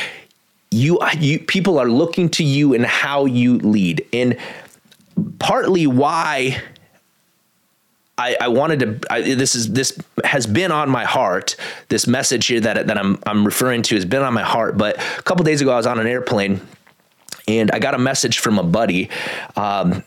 you, 0.70 0.98
you 1.18 1.38
people 1.38 1.78
are 1.78 1.88
looking 1.88 2.28
to 2.30 2.44
you 2.44 2.74
and 2.74 2.84
how 2.84 3.26
you 3.26 3.58
lead. 3.58 4.06
And 4.12 4.36
partly 5.38 5.86
why 5.86 6.62
I, 8.18 8.36
I, 8.40 8.48
wanted 8.48 8.80
to. 8.80 9.12
I, 9.12 9.34
this 9.34 9.54
is 9.54 9.72
this 9.72 9.98
has 10.24 10.46
been 10.46 10.70
on 10.70 10.90
my 10.90 11.04
heart. 11.04 11.56
This 11.88 12.06
message 12.06 12.46
here 12.46 12.60
that 12.60 12.86
that 12.86 12.98
I'm 12.98 13.18
I'm 13.26 13.44
referring 13.44 13.82
to 13.82 13.94
has 13.94 14.04
been 14.04 14.22
on 14.22 14.34
my 14.34 14.42
heart. 14.42 14.76
But 14.76 14.96
a 15.18 15.22
couple 15.22 15.44
days 15.44 15.60
ago, 15.60 15.72
I 15.72 15.76
was 15.76 15.86
on 15.86 15.98
an 15.98 16.06
airplane, 16.06 16.60
and 17.48 17.70
I 17.70 17.78
got 17.78 17.94
a 17.94 17.98
message 17.98 18.38
from 18.38 18.58
a 18.58 18.62
buddy. 18.62 19.10
Um, 19.56 20.04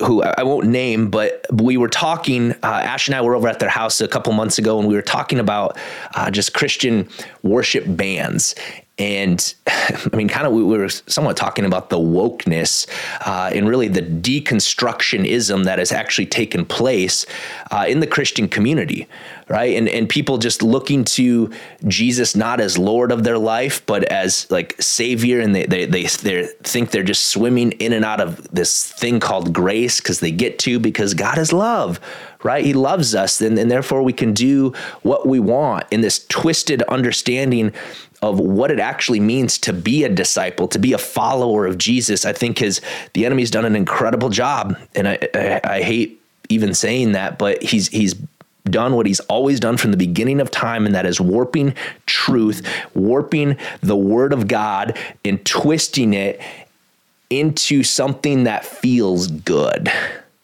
who 0.00 0.22
I 0.24 0.42
won't 0.42 0.66
name, 0.66 1.08
but 1.08 1.46
we 1.52 1.76
were 1.76 1.88
talking. 1.88 2.50
Uh, 2.50 2.82
Ash 2.82 3.06
and 3.06 3.14
I 3.14 3.20
were 3.20 3.36
over 3.36 3.46
at 3.46 3.60
their 3.60 3.68
house 3.68 4.00
a 4.00 4.08
couple 4.08 4.32
months 4.32 4.58
ago, 4.58 4.78
and 4.78 4.88
we 4.88 4.94
were 4.94 5.02
talking 5.02 5.38
about 5.38 5.78
uh, 6.16 6.32
just 6.32 6.52
Christian 6.52 7.08
worship 7.42 7.84
bands 7.86 8.56
and 8.98 9.54
I 9.66 10.16
mean, 10.16 10.28
kind 10.28 10.46
of, 10.46 10.52
we 10.52 10.62
were 10.62 10.88
somewhat 10.88 11.36
talking 11.36 11.64
about 11.64 11.90
the 11.90 11.98
wokeness 11.98 12.86
uh, 13.26 13.50
and 13.52 13.68
really 13.68 13.88
the 13.88 14.02
deconstructionism 14.02 15.64
that 15.64 15.78
has 15.78 15.92
actually 15.92 16.26
taken 16.26 16.64
place 16.64 17.26
uh, 17.70 17.86
in 17.88 18.00
the 18.00 18.06
Christian 18.06 18.48
community, 18.48 19.08
right? 19.48 19.76
And 19.76 19.88
and 19.88 20.08
people 20.08 20.38
just 20.38 20.62
looking 20.62 21.04
to 21.04 21.50
Jesus 21.86 22.36
not 22.36 22.60
as 22.60 22.78
Lord 22.78 23.10
of 23.10 23.24
their 23.24 23.38
life, 23.38 23.84
but 23.86 24.04
as 24.04 24.50
like 24.50 24.80
Savior, 24.80 25.40
and 25.40 25.54
they 25.54 25.66
they 25.66 25.86
they 25.86 26.04
they 26.04 26.46
think 26.62 26.90
they're 26.90 27.02
just 27.02 27.26
swimming 27.26 27.72
in 27.72 27.92
and 27.92 28.04
out 28.04 28.20
of 28.20 28.48
this 28.52 28.92
thing 28.92 29.20
called 29.20 29.52
grace 29.52 30.00
because 30.00 30.20
they 30.20 30.30
get 30.30 30.58
to 30.60 30.78
because 30.78 31.14
God 31.14 31.38
is 31.38 31.52
love, 31.52 31.98
right? 32.42 32.64
He 32.64 32.74
loves 32.74 33.14
us, 33.14 33.40
and, 33.40 33.58
and 33.58 33.70
therefore 33.70 34.02
we 34.02 34.12
can 34.12 34.32
do 34.32 34.72
what 35.02 35.26
we 35.26 35.40
want 35.40 35.84
in 35.90 36.00
this 36.00 36.24
twisted 36.26 36.82
understanding 36.84 37.72
of 38.30 38.40
what 38.40 38.70
it 38.70 38.80
actually 38.80 39.20
means 39.20 39.58
to 39.58 39.72
be 39.72 40.04
a 40.04 40.08
disciple, 40.08 40.66
to 40.68 40.78
be 40.78 40.92
a 40.92 40.98
follower 40.98 41.66
of 41.66 41.76
Jesus. 41.76 42.24
I 42.24 42.32
think 42.32 42.58
his 42.58 42.80
the 43.12 43.26
enemy's 43.26 43.50
done 43.50 43.64
an 43.64 43.76
incredible 43.76 44.30
job, 44.30 44.78
and 44.94 45.08
I, 45.08 45.18
I, 45.34 45.60
I 45.64 45.82
hate 45.82 46.20
even 46.48 46.74
saying 46.74 47.12
that, 47.12 47.38
but 47.38 47.62
he's 47.62 47.88
he's 47.88 48.14
done 48.64 48.94
what 48.94 49.04
he's 49.04 49.20
always 49.20 49.60
done 49.60 49.76
from 49.76 49.90
the 49.90 49.96
beginning 49.96 50.40
of 50.40 50.50
time, 50.50 50.86
and 50.86 50.94
that 50.94 51.04
is 51.04 51.20
warping 51.20 51.74
truth, 52.06 52.66
warping 52.94 53.58
the 53.82 53.96
word 53.96 54.32
of 54.32 54.48
God, 54.48 54.98
and 55.24 55.44
twisting 55.44 56.14
it 56.14 56.40
into 57.28 57.82
something 57.82 58.44
that 58.44 58.64
feels 58.64 59.26
good 59.26 59.90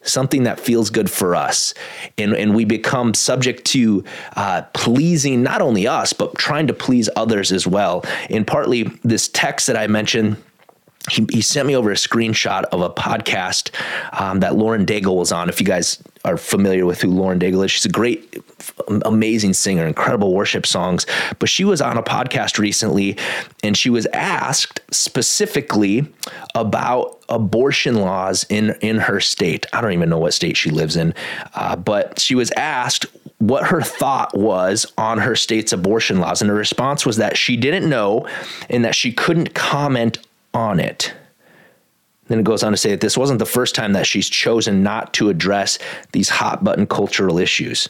something 0.03 0.43
that 0.43 0.59
feels 0.59 0.89
good 0.89 1.09
for 1.09 1.35
us. 1.35 1.73
And, 2.17 2.33
and 2.33 2.55
we 2.55 2.65
become 2.65 3.13
subject 3.13 3.65
to 3.65 4.03
uh, 4.35 4.63
pleasing 4.73 5.43
not 5.43 5.61
only 5.61 5.87
us, 5.87 6.13
but 6.13 6.35
trying 6.35 6.67
to 6.67 6.73
please 6.73 7.09
others 7.15 7.51
as 7.51 7.67
well. 7.67 8.03
And 8.29 8.45
partly 8.45 8.83
this 9.03 9.27
text 9.27 9.67
that 9.67 9.77
I 9.77 9.87
mentioned. 9.87 10.37
He, 11.09 11.25
he 11.31 11.41
sent 11.41 11.67
me 11.67 11.75
over 11.75 11.91
a 11.91 11.95
screenshot 11.95 12.63
of 12.65 12.81
a 12.81 12.89
podcast 12.89 13.71
um, 14.19 14.39
that 14.41 14.55
Lauren 14.55 14.85
Daigle 14.85 15.15
was 15.15 15.31
on. 15.31 15.49
If 15.49 15.59
you 15.59 15.65
guys 15.65 16.01
are 16.23 16.37
familiar 16.37 16.85
with 16.85 17.01
who 17.01 17.09
Lauren 17.09 17.39
Daigle 17.39 17.65
is. 17.65 17.71
She's 17.71 17.85
a 17.85 17.89
great, 17.89 18.41
amazing 19.05 19.53
singer, 19.53 19.85
incredible 19.87 20.33
worship 20.33 20.65
songs. 20.65 21.05
But 21.39 21.49
she 21.49 21.63
was 21.63 21.81
on 21.81 21.97
a 21.97 22.03
podcast 22.03 22.59
recently 22.59 23.17
and 23.63 23.75
she 23.75 23.89
was 23.89 24.05
asked 24.07 24.81
specifically 24.91 26.07
about 26.53 27.19
abortion 27.29 27.95
laws 27.95 28.45
in, 28.49 28.75
in 28.81 28.97
her 28.97 29.19
state. 29.19 29.65
I 29.73 29.81
don't 29.81 29.93
even 29.93 30.09
know 30.09 30.19
what 30.19 30.33
state 30.33 30.57
she 30.57 30.69
lives 30.69 30.95
in, 30.95 31.13
uh, 31.55 31.75
but 31.75 32.19
she 32.19 32.35
was 32.35 32.51
asked 32.51 33.05
what 33.39 33.65
her 33.67 33.81
thought 33.81 34.37
was 34.37 34.85
on 34.99 35.17
her 35.17 35.35
state's 35.35 35.73
abortion 35.73 36.19
laws. 36.19 36.41
And 36.41 36.49
her 36.49 36.55
response 36.55 37.05
was 37.05 37.17
that 37.17 37.35
she 37.35 37.57
didn't 37.57 37.89
know 37.89 38.27
and 38.69 38.85
that 38.85 38.93
she 38.93 39.11
couldn't 39.11 39.55
comment 39.55 40.19
on 40.53 40.79
it. 40.79 41.13
Then 42.27 42.39
it 42.39 42.45
goes 42.45 42.63
on 42.63 42.71
to 42.71 42.77
say 42.77 42.91
that 42.91 43.01
this 43.01 43.17
wasn't 43.17 43.39
the 43.39 43.45
first 43.45 43.75
time 43.75 43.93
that 43.93 44.07
she's 44.07 44.29
chosen 44.29 44.83
not 44.83 45.13
to 45.15 45.29
address 45.29 45.77
these 46.13 46.29
hot 46.29 46.63
button 46.63 46.87
cultural 46.87 47.37
issues. 47.37 47.89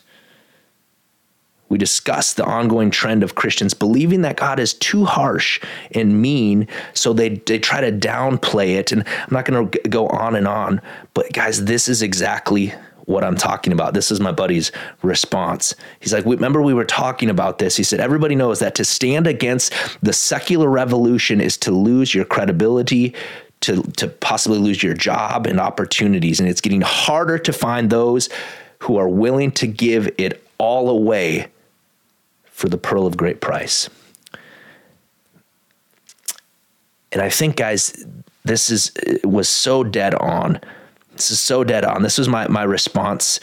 We 1.69 1.77
discuss 1.77 2.33
the 2.33 2.43
ongoing 2.43 2.91
trend 2.91 3.23
of 3.23 3.35
Christians 3.35 3.73
believing 3.73 4.23
that 4.23 4.35
God 4.35 4.59
is 4.59 4.73
too 4.73 5.05
harsh 5.05 5.61
and 5.95 6.21
mean, 6.21 6.67
so 6.93 7.13
they, 7.13 7.29
they 7.29 7.59
try 7.59 7.79
to 7.79 7.93
downplay 7.93 8.75
it. 8.75 8.91
And 8.91 9.07
I'm 9.07 9.29
not 9.31 9.45
going 9.45 9.69
to 9.69 9.79
go 9.87 10.07
on 10.07 10.35
and 10.35 10.47
on, 10.47 10.81
but 11.13 11.31
guys, 11.31 11.63
this 11.63 11.87
is 11.87 12.01
exactly 12.01 12.73
what 13.11 13.23
I'm 13.23 13.35
talking 13.35 13.73
about. 13.73 13.93
This 13.93 14.11
is 14.11 14.19
my 14.19 14.31
buddy's 14.31 14.71
response. 15.03 15.75
He's 15.99 16.13
like, 16.13 16.25
Remember, 16.25 16.61
we 16.61 16.73
were 16.73 16.85
talking 16.85 17.29
about 17.29 17.59
this. 17.59 17.75
He 17.75 17.83
said, 17.83 17.99
Everybody 17.99 18.35
knows 18.35 18.59
that 18.59 18.75
to 18.75 18.85
stand 18.85 19.27
against 19.27 19.73
the 20.01 20.13
secular 20.13 20.69
revolution 20.69 21.41
is 21.41 21.57
to 21.57 21.71
lose 21.71 22.15
your 22.15 22.25
credibility, 22.25 23.13
to, 23.61 23.83
to 23.83 24.07
possibly 24.07 24.57
lose 24.57 24.81
your 24.81 24.93
job 24.93 25.45
and 25.45 25.59
opportunities. 25.59 26.39
And 26.39 26.49
it's 26.49 26.61
getting 26.61 26.81
harder 26.81 27.37
to 27.37 27.53
find 27.53 27.89
those 27.89 28.29
who 28.79 28.97
are 28.97 29.07
willing 29.09 29.51
to 29.51 29.67
give 29.67 30.09
it 30.17 30.43
all 30.57 30.89
away 30.89 31.47
for 32.45 32.69
the 32.69 32.77
pearl 32.77 33.05
of 33.05 33.17
great 33.17 33.41
price. 33.41 33.89
And 37.11 37.21
I 37.21 37.29
think, 37.29 37.57
guys, 37.57 38.05
this 38.43 38.69
is 38.69 38.91
was 39.23 39.49
so 39.49 39.83
dead 39.83 40.15
on. 40.15 40.59
This 41.21 41.31
is 41.31 41.39
so 41.39 41.63
dead 41.63 41.85
on. 41.85 42.01
This 42.01 42.17
was 42.17 42.27
my 42.27 42.47
my 42.47 42.63
response 42.63 43.39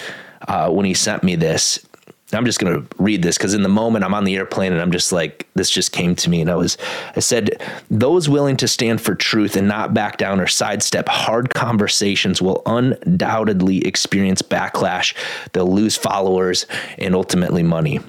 uh, 0.48 0.68
when 0.70 0.84
he 0.84 0.94
sent 0.94 1.22
me 1.22 1.36
this. 1.36 1.86
I'm 2.32 2.44
just 2.44 2.58
going 2.58 2.74
to 2.74 2.86
read 2.98 3.22
this 3.22 3.38
because 3.38 3.54
in 3.54 3.62
the 3.62 3.70
moment 3.70 4.04
I'm 4.04 4.12
on 4.12 4.24
the 4.24 4.36
airplane 4.36 4.72
and 4.72 4.82
I'm 4.82 4.92
just 4.92 5.12
like, 5.12 5.46
this 5.54 5.70
just 5.70 5.92
came 5.92 6.14
to 6.16 6.28
me. 6.28 6.42
And 6.42 6.50
I 6.50 6.56
was, 6.56 6.76
I 7.16 7.20
said, 7.20 7.62
those 7.90 8.28
willing 8.28 8.58
to 8.58 8.68
stand 8.68 9.00
for 9.00 9.14
truth 9.14 9.56
and 9.56 9.66
not 9.66 9.94
back 9.94 10.18
down 10.18 10.38
or 10.38 10.46
sidestep 10.46 11.08
hard 11.08 11.54
conversations 11.54 12.42
will 12.42 12.62
undoubtedly 12.66 13.86
experience 13.86 14.42
backlash. 14.42 15.14
They'll 15.52 15.72
lose 15.72 15.96
followers 15.96 16.66
and 16.98 17.14
ultimately 17.14 17.62
money. 17.62 18.00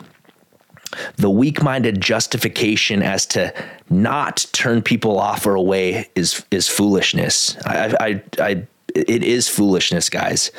The 1.15 1.29
weak 1.29 1.63
minded 1.63 2.01
justification 2.01 3.01
as 3.01 3.25
to 3.27 3.53
not 3.89 4.47
turn 4.51 4.81
people 4.81 5.17
off 5.17 5.45
or 5.45 5.55
away 5.55 6.09
is, 6.15 6.43
is 6.51 6.67
foolishness. 6.67 7.55
I, 7.65 7.95
I, 7.99 8.23
I, 8.39 8.67
it 8.95 9.23
is 9.23 9.47
foolishness, 9.47 10.09
guys. 10.09 10.51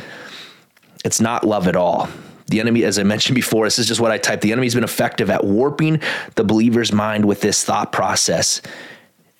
It's 1.05 1.21
not 1.21 1.45
love 1.45 1.67
at 1.67 1.77
all. 1.77 2.09
The 2.49 2.61
enemy, 2.61 2.85
as 2.85 2.99
I 2.99 3.05
mentioned 3.05 3.37
before, 3.37 3.67
this 3.67 3.79
is 3.79 3.87
just 3.87 4.01
what 4.01 4.11
I 4.11 4.19
typed. 4.19 4.43
The 4.43 4.53
enemy's 4.53 4.75
been 4.75 4.85
effective 4.85 5.31
at 5.31 5.45
warping 5.45 6.01
the 6.35 6.45
believer's 6.45 6.93
mind 6.93 7.25
with 7.25 7.41
this 7.41 7.65
thought 7.65 7.93
process. 7.93 8.61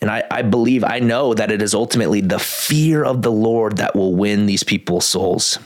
And 0.01 0.11
I, 0.11 0.23
I 0.31 0.43
believe, 0.43 0.85
I 0.85 1.01
know 1.01 1.35
that 1.35 1.51
it 1.51 1.61
is 1.61 1.75
ultimately 1.75 2.21
the 2.21 2.39
fear 2.39 3.05
of 3.05 3.23
the 3.23 3.33
Lord 3.33 3.79
that 3.79 3.95
will 3.95 4.15
win 4.15 4.47
these 4.47 4.63
people's 4.63 5.05
souls. 5.05 5.59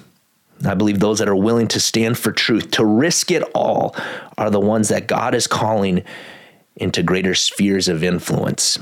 I 0.64 0.74
believe 0.74 0.98
those 0.98 1.18
that 1.18 1.28
are 1.28 1.36
willing 1.36 1.68
to 1.68 1.80
stand 1.80 2.18
for 2.18 2.32
truth, 2.32 2.70
to 2.72 2.84
risk 2.84 3.30
it 3.30 3.42
all, 3.54 3.94
are 4.38 4.50
the 4.50 4.60
ones 4.60 4.88
that 4.88 5.06
God 5.06 5.34
is 5.34 5.46
calling 5.46 6.02
into 6.76 7.02
greater 7.02 7.34
spheres 7.34 7.88
of 7.88 8.02
influence. 8.02 8.78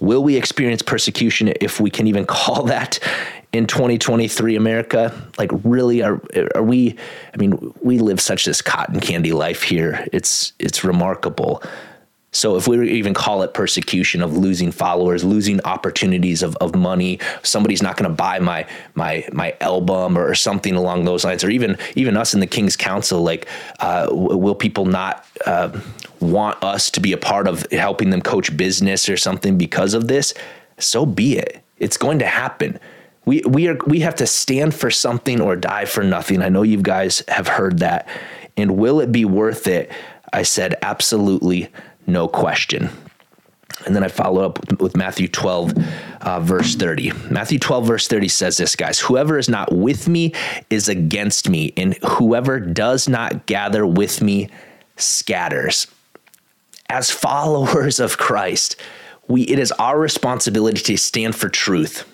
Will 0.00 0.22
we 0.22 0.36
experience 0.36 0.82
persecution 0.82 1.52
if 1.60 1.80
we 1.80 1.90
can 1.90 2.06
even 2.06 2.26
call 2.26 2.64
that 2.64 2.98
in 3.52 3.66
2023 3.66 4.56
America? 4.56 5.14
Like, 5.38 5.50
really, 5.64 6.02
are 6.02 6.20
are 6.54 6.62
we? 6.62 6.96
I 7.32 7.36
mean, 7.36 7.72
we 7.82 7.98
live 7.98 8.20
such 8.20 8.44
this 8.44 8.62
cotton 8.62 9.00
candy 9.00 9.32
life 9.32 9.62
here. 9.62 10.06
It's 10.12 10.52
it's 10.58 10.84
remarkable. 10.84 11.62
So 12.34 12.56
if 12.56 12.66
we 12.66 12.90
even 12.90 13.14
call 13.14 13.42
it 13.42 13.54
persecution 13.54 14.20
of 14.20 14.36
losing 14.36 14.72
followers, 14.72 15.22
losing 15.22 15.60
opportunities 15.62 16.42
of, 16.42 16.56
of 16.56 16.74
money, 16.74 17.20
somebody's 17.44 17.80
not 17.80 17.96
going 17.96 18.10
to 18.10 18.14
buy 18.14 18.40
my 18.40 18.66
my 18.94 19.26
my 19.32 19.56
album 19.60 20.18
or, 20.18 20.34
something 20.34 20.74
along 20.74 21.04
those 21.04 21.24
lines, 21.24 21.44
or 21.44 21.50
even 21.50 21.78
even 21.94 22.16
us 22.16 22.34
in 22.34 22.40
the 22.40 22.46
King's 22.46 22.76
Council, 22.76 23.22
like 23.22 23.46
uh, 23.78 24.08
will 24.10 24.56
people 24.56 24.84
not 24.84 25.24
uh, 25.46 25.70
want 26.18 26.60
us 26.62 26.90
to 26.90 27.00
be 27.00 27.12
a 27.12 27.16
part 27.16 27.46
of 27.46 27.64
helping 27.70 28.10
them 28.10 28.20
coach 28.20 28.54
business 28.56 29.08
or 29.08 29.16
something 29.16 29.56
because 29.56 29.94
of 29.94 30.08
this? 30.08 30.34
So 30.78 31.06
be 31.06 31.38
it. 31.38 31.62
It's 31.78 31.96
going 31.96 32.18
to 32.18 32.26
happen. 32.26 32.80
We 33.26 33.42
we 33.46 33.68
are 33.68 33.78
we 33.86 34.00
have 34.00 34.16
to 34.16 34.26
stand 34.26 34.74
for 34.74 34.90
something 34.90 35.40
or 35.40 35.54
die 35.54 35.84
for 35.84 36.02
nothing. 36.02 36.42
I 36.42 36.48
know 36.48 36.62
you 36.62 36.82
guys 36.82 37.22
have 37.28 37.46
heard 37.46 37.78
that. 37.78 38.08
And 38.56 38.76
will 38.76 39.00
it 39.00 39.12
be 39.12 39.24
worth 39.24 39.66
it? 39.68 39.90
I 40.32 40.42
said 40.42 40.74
absolutely 40.82 41.70
no 42.06 42.28
question. 42.28 42.90
And 43.86 43.94
then 43.94 44.04
I 44.04 44.08
follow 44.08 44.44
up 44.44 44.80
with 44.80 44.96
Matthew 44.96 45.28
12, 45.28 45.72
uh, 46.20 46.40
verse 46.40 46.74
30. 46.74 47.12
Matthew 47.30 47.58
12, 47.58 47.86
verse 47.86 48.08
30 48.08 48.28
says 48.28 48.56
this, 48.56 48.76
guys 48.76 49.00
Whoever 49.00 49.36
is 49.36 49.48
not 49.48 49.74
with 49.74 50.08
me 50.08 50.32
is 50.70 50.88
against 50.88 51.48
me, 51.48 51.72
and 51.76 51.94
whoever 52.04 52.60
does 52.60 53.08
not 53.08 53.46
gather 53.46 53.86
with 53.86 54.22
me 54.22 54.48
scatters. 54.96 55.86
As 56.88 57.10
followers 57.10 57.98
of 57.98 58.16
Christ, 58.16 58.76
we, 59.26 59.42
it 59.42 59.58
is 59.58 59.72
our 59.72 59.98
responsibility 59.98 60.80
to 60.82 60.96
stand 60.96 61.34
for 61.34 61.48
truth 61.48 62.06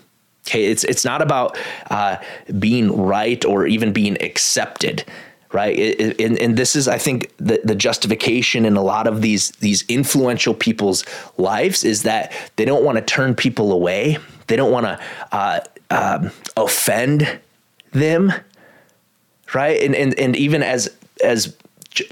Okay, 0.47 0.67
it's 0.67 0.85
it's 0.85 1.05
not 1.05 1.23
about 1.23 1.59
uh, 1.91 2.17
being 2.59 2.97
right 2.97 3.45
or 3.45 3.67
even 3.67 3.93
being 3.93 4.21
accepted, 4.23 5.05
right? 5.53 5.77
and, 6.21 6.39
and 6.39 6.57
this 6.57 6.77
is, 6.77 6.87
I 6.87 6.99
think, 6.99 7.33
the, 7.39 7.61
the 7.65 7.75
justification 7.75 8.65
in 8.65 8.77
a 8.77 8.83
lot 8.83 9.07
of 9.07 9.21
these 9.21 9.51
these 9.53 9.85
influential 9.89 10.55
people's 10.55 11.05
lives 11.39 11.85
is 11.85 12.05
that 12.05 12.33
they 12.57 12.65
don't 12.65 12.85
want 12.85 12.99
to 12.99 13.03
turn 13.03 13.35
people 13.35 13.73
away. 13.73 14.19
They 14.47 14.57
don't 14.57 14.73
want 14.73 14.87
to 14.87 15.01
uh, 15.33 15.61
um, 15.91 16.31
offend 16.57 17.41
them, 17.93 18.33
right? 19.55 19.83
And, 19.83 19.95
and 19.95 20.19
and 20.19 20.37
even 20.37 20.63
as 20.63 20.95
as 21.23 21.57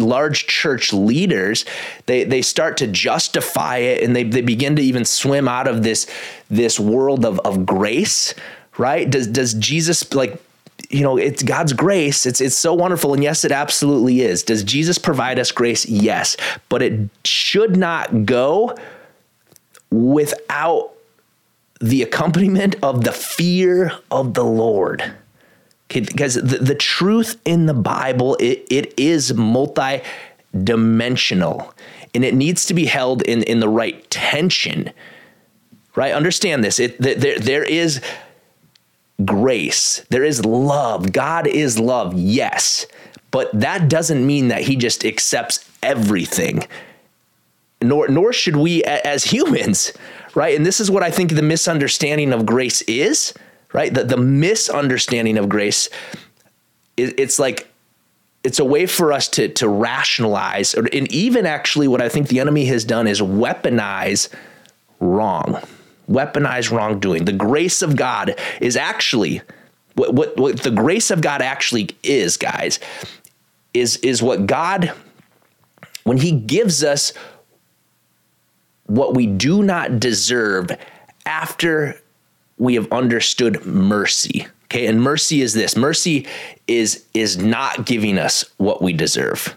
large 0.00 0.48
church 0.48 0.92
leaders 0.92 1.64
they 2.06 2.24
they 2.24 2.42
start 2.42 2.76
to 2.76 2.86
justify 2.88 3.76
it 3.76 4.02
and 4.02 4.14
they, 4.14 4.24
they 4.24 4.40
begin 4.40 4.74
to 4.74 4.82
even 4.82 5.04
swim 5.04 5.46
out 5.46 5.68
of 5.68 5.84
this 5.84 6.08
this 6.50 6.80
world 6.80 7.24
of, 7.24 7.38
of 7.40 7.64
grace 7.64 8.34
right 8.76 9.08
does 9.08 9.28
does 9.28 9.54
jesus 9.54 10.12
like 10.14 10.42
you 10.90 11.02
know 11.02 11.16
it's 11.16 11.42
god's 11.42 11.72
grace. 11.72 12.26
It's 12.26 12.40
it's 12.40 12.56
so 12.56 12.74
wonderful. 12.74 13.14
And 13.14 13.22
yes 13.22 13.44
it 13.44 13.52
absolutely 13.52 14.20
is. 14.20 14.42
Does 14.42 14.64
jesus 14.64 14.98
provide 14.98 15.38
us 15.38 15.52
grace? 15.52 15.86
Yes. 15.86 16.36
But 16.68 16.82
it 16.82 17.08
should 17.24 17.76
not 17.76 18.26
go 18.26 18.76
without 19.90 20.92
the 21.80 22.02
accompaniment 22.02 22.76
of 22.82 23.04
the 23.04 23.12
fear 23.12 23.92
of 24.10 24.34
the 24.34 24.44
lord. 24.44 25.14
Okay, 25.90 26.00
because 26.00 26.34
the, 26.34 26.58
the 26.58 26.74
truth 26.74 27.40
in 27.46 27.64
the 27.64 27.72
Bible, 27.72 28.36
it, 28.40 28.66
it 28.68 28.92
is 28.98 29.32
multi-dimensional. 29.32 31.72
And 32.14 32.26
it 32.26 32.34
needs 32.34 32.66
to 32.66 32.74
be 32.74 32.84
held 32.84 33.22
in, 33.22 33.42
in 33.44 33.60
the 33.60 33.70
right 33.70 34.10
tension. 34.10 34.92
Right? 35.94 36.12
Understand 36.12 36.62
this. 36.62 36.78
It 36.78 37.00
there, 37.00 37.38
there 37.38 37.64
is 37.64 38.02
grace. 39.24 40.04
There 40.10 40.24
is 40.24 40.44
love. 40.44 41.12
God 41.12 41.46
is 41.46 41.78
love, 41.78 42.14
yes. 42.14 42.86
But 43.30 43.50
that 43.58 43.88
doesn't 43.88 44.26
mean 44.26 44.48
that 44.48 44.62
he 44.62 44.76
just 44.76 45.04
accepts 45.04 45.68
everything. 45.82 46.66
Nor 47.80 48.08
nor 48.08 48.32
should 48.32 48.56
we 48.56 48.82
as 48.84 49.24
humans, 49.24 49.92
right? 50.34 50.56
And 50.56 50.66
this 50.66 50.80
is 50.80 50.90
what 50.90 51.02
I 51.02 51.10
think 51.10 51.32
the 51.32 51.42
misunderstanding 51.42 52.32
of 52.32 52.44
grace 52.46 52.82
is 52.82 53.34
right? 53.72 53.92
The, 53.92 54.04
the 54.04 54.16
misunderstanding 54.16 55.38
of 55.38 55.48
grace, 55.48 55.88
it, 56.96 57.18
it's 57.18 57.38
like, 57.38 57.68
it's 58.44 58.58
a 58.58 58.64
way 58.64 58.86
for 58.86 59.12
us 59.12 59.28
to, 59.28 59.48
to 59.48 59.68
rationalize, 59.68 60.74
and 60.74 61.12
even 61.12 61.44
actually, 61.44 61.88
what 61.88 62.00
I 62.00 62.08
think 62.08 62.28
the 62.28 62.40
enemy 62.40 62.66
has 62.66 62.84
done 62.84 63.06
is 63.06 63.20
weaponize 63.20 64.28
wrong, 65.00 65.60
weaponize 66.18 66.70
wrongdoing. 66.70 67.24
The 67.24 67.32
grace 67.32 67.82
of 67.82 67.96
God 67.96 68.34
is 68.60 68.76
actually 68.76 69.42
what, 69.94 70.14
what, 70.14 70.36
what 70.36 70.60
the 70.60 70.70
grace 70.70 71.10
of 71.10 71.20
God 71.20 71.42
actually 71.42 71.90
is, 72.02 72.36
guys, 72.36 72.78
is, 73.74 73.96
is 73.96 74.22
what 74.22 74.46
God, 74.46 74.92
when 76.04 76.18
He 76.18 76.32
gives 76.32 76.84
us 76.84 77.12
what 78.86 79.14
we 79.14 79.26
do 79.26 79.62
not 79.62 80.00
deserve 80.00 80.70
after 81.26 82.00
we 82.58 82.74
have 82.74 82.90
understood 82.92 83.64
mercy. 83.66 84.46
Okay, 84.64 84.86
and 84.86 85.00
mercy 85.00 85.40
is 85.40 85.54
this. 85.54 85.76
Mercy 85.76 86.26
is 86.66 87.04
is 87.14 87.38
not 87.38 87.86
giving 87.86 88.18
us 88.18 88.44
what 88.58 88.82
we 88.82 88.92
deserve. 88.92 89.54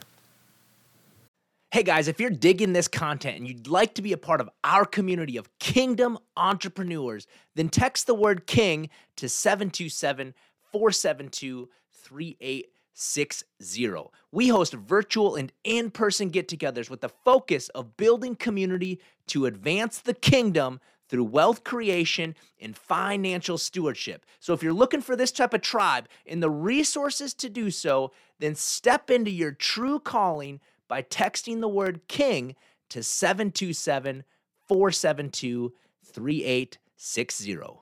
Hey 1.73 1.83
guys, 1.83 2.09
if 2.09 2.19
you're 2.19 2.29
digging 2.29 2.73
this 2.73 2.89
content 2.89 3.37
and 3.37 3.47
you'd 3.47 3.65
like 3.65 3.93
to 3.93 4.01
be 4.01 4.11
a 4.11 4.17
part 4.17 4.41
of 4.41 4.49
our 4.61 4.83
community 4.83 5.37
of 5.37 5.57
kingdom 5.57 6.17
entrepreneurs, 6.35 7.27
then 7.55 7.69
text 7.69 8.07
the 8.07 8.13
word 8.13 8.45
king 8.45 8.89
to 9.15 9.29
727 9.29 10.33
472 10.69 11.69
3860. 11.93 14.09
We 14.33 14.49
host 14.49 14.73
virtual 14.73 15.37
and 15.37 15.53
in 15.63 15.91
person 15.91 16.27
get 16.27 16.49
togethers 16.49 16.89
with 16.89 16.99
the 16.99 17.07
focus 17.07 17.69
of 17.69 17.95
building 17.95 18.35
community 18.35 18.99
to 19.27 19.45
advance 19.45 20.01
the 20.01 20.13
kingdom 20.13 20.81
through 21.07 21.23
wealth 21.23 21.63
creation 21.63 22.35
and 22.59 22.75
financial 22.75 23.57
stewardship. 23.57 24.25
So, 24.41 24.53
if 24.53 24.61
you're 24.61 24.73
looking 24.73 25.01
for 25.01 25.15
this 25.15 25.31
type 25.31 25.53
of 25.53 25.61
tribe 25.61 26.09
and 26.25 26.43
the 26.43 26.49
resources 26.49 27.33
to 27.35 27.49
do 27.49 27.71
so, 27.71 28.11
then 28.39 28.55
step 28.55 29.09
into 29.09 29.31
your 29.31 29.53
true 29.53 29.99
calling 29.99 30.59
by 30.91 31.01
texting 31.01 31.61
the 31.61 31.69
word 31.69 32.01
king 32.09 32.53
to 32.89 33.01
727 33.01 34.25
472 34.67 35.73
3860. 36.03 37.53
I'm 37.53 37.77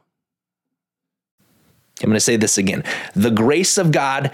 going 2.04 2.14
to 2.14 2.20
say 2.20 2.38
this 2.38 2.60
again. 2.60 2.84
The 3.16 3.32
grace 3.32 3.80
of 3.80 3.92
God 3.92 4.32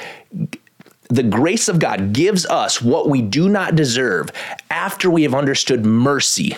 the 1.08 1.24
grace 1.24 1.70
of 1.70 1.80
God 1.80 2.14
gives 2.14 2.46
us 2.48 2.82
what 2.82 3.08
we 3.08 3.22
do 3.22 3.48
not 3.48 3.76
deserve 3.76 4.32
after 4.72 5.10
we 5.10 5.24
have 5.24 5.36
understood 5.36 5.86
mercy. 5.86 6.58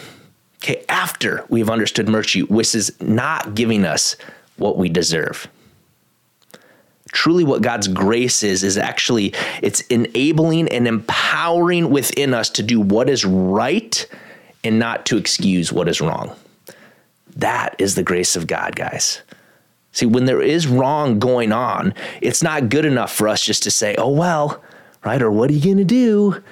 Okay, 0.63 0.85
after 0.89 1.45
we've 1.49 1.69
understood 1.69 2.07
mercy, 2.07 2.41
which 2.43 2.73
is 2.73 2.95
not 3.01 3.53
giving 3.53 3.85
us 3.85 4.15
what 4.55 4.77
we 4.77 4.87
deserve. 4.89 5.47
Truly, 7.17 7.43
what 7.43 7.63
God's 7.63 7.87
grace 7.87 8.43
is, 8.43 8.63
is 8.63 8.77
actually 8.77 9.33
it's 9.63 9.81
enabling 9.87 10.67
and 10.67 10.87
empowering 10.87 11.89
within 11.89 12.31
us 12.31 12.47
to 12.51 12.61
do 12.61 12.79
what 12.79 13.09
is 13.09 13.25
right 13.25 14.07
and 14.63 14.77
not 14.77 15.07
to 15.07 15.17
excuse 15.17 15.73
what 15.73 15.89
is 15.89 15.99
wrong. 15.99 16.35
That 17.35 17.73
is 17.79 17.95
the 17.95 18.03
grace 18.03 18.35
of 18.35 18.45
God, 18.45 18.75
guys. 18.75 19.23
See, 19.93 20.05
when 20.05 20.25
there 20.25 20.43
is 20.43 20.67
wrong 20.67 21.17
going 21.17 21.51
on, 21.51 21.95
it's 22.21 22.43
not 22.43 22.69
good 22.69 22.85
enough 22.85 23.11
for 23.11 23.27
us 23.27 23.43
just 23.43 23.63
to 23.63 23.71
say, 23.71 23.95
oh, 23.97 24.11
well, 24.11 24.63
right? 25.03 25.19
Or 25.19 25.31
what 25.31 25.49
are 25.49 25.53
you 25.53 25.63
going 25.63 25.77
to 25.77 25.83
do? 25.83 26.43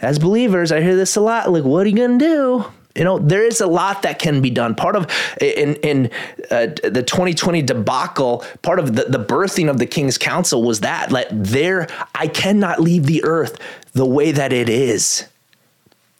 As 0.00 0.18
believers, 0.18 0.72
I 0.72 0.80
hear 0.80 0.96
this 0.96 1.16
a 1.16 1.20
lot 1.20 1.52
like, 1.52 1.64
what 1.64 1.84
are 1.84 1.90
you 1.90 1.96
going 1.96 2.18
to 2.18 2.24
do? 2.24 2.64
You 2.98 3.04
know 3.04 3.18
there 3.18 3.44
is 3.44 3.60
a 3.60 3.66
lot 3.66 4.02
that 4.02 4.18
can 4.18 4.42
be 4.42 4.50
done 4.50 4.74
part 4.74 4.96
of 4.96 5.06
in 5.40 5.76
in 5.76 6.10
uh, 6.50 6.66
the 6.82 7.02
2020 7.06 7.62
debacle 7.62 8.44
part 8.62 8.78
of 8.78 8.96
the, 8.96 9.04
the 9.04 9.24
birthing 9.24 9.70
of 9.70 9.78
the 9.78 9.86
king's 9.86 10.18
council 10.18 10.62
was 10.62 10.80
that 10.80 11.12
like 11.12 11.28
there 11.30 11.86
i 12.14 12.26
cannot 12.26 12.80
leave 12.80 13.06
the 13.06 13.22
earth 13.24 13.58
the 13.92 14.06
way 14.06 14.32
that 14.32 14.52
it 14.52 14.68
is 14.68 15.26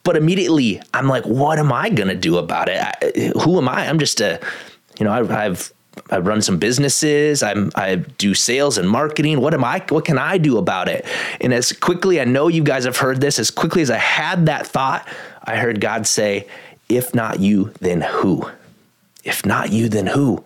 but 0.03 0.15
immediately 0.15 0.81
i'm 0.93 1.07
like 1.07 1.25
what 1.25 1.59
am 1.59 1.71
i 1.71 1.89
going 1.89 2.09
to 2.09 2.15
do 2.15 2.37
about 2.37 2.69
it 2.69 2.77
I, 2.79 3.31
who 3.39 3.57
am 3.57 3.67
i 3.67 3.87
i'm 3.87 3.99
just 3.99 4.21
a 4.21 4.39
you 4.97 5.05
know 5.05 5.11
I, 5.11 5.45
i've 5.45 5.71
I 6.11 6.19
run 6.19 6.41
some 6.41 6.57
businesses. 6.57 7.43
I'm 7.43 7.71
I 7.75 7.95
do 7.95 8.33
sales 8.33 8.77
and 8.77 8.89
marketing. 8.89 9.41
What 9.41 9.53
am 9.53 9.63
I? 9.63 9.83
What 9.89 10.05
can 10.05 10.17
I 10.17 10.37
do 10.37 10.57
about 10.57 10.87
it? 10.87 11.05
And 11.41 11.53
as 11.53 11.73
quickly, 11.73 12.21
I 12.21 12.25
know 12.25 12.47
you 12.47 12.63
guys 12.63 12.85
have 12.85 12.97
heard 12.97 13.21
this. 13.21 13.37
As 13.37 13.51
quickly 13.51 13.81
as 13.81 13.91
I 13.91 13.97
had 13.97 14.45
that 14.45 14.65
thought, 14.65 15.07
I 15.43 15.57
heard 15.57 15.81
God 15.81 16.07
say, 16.07 16.47
if 16.89 17.15
not 17.15 17.39
you, 17.39 17.71
then 17.79 18.01
who? 18.01 18.49
If 19.23 19.45
not 19.45 19.71
you, 19.71 19.87
then 19.89 20.07
who? 20.07 20.43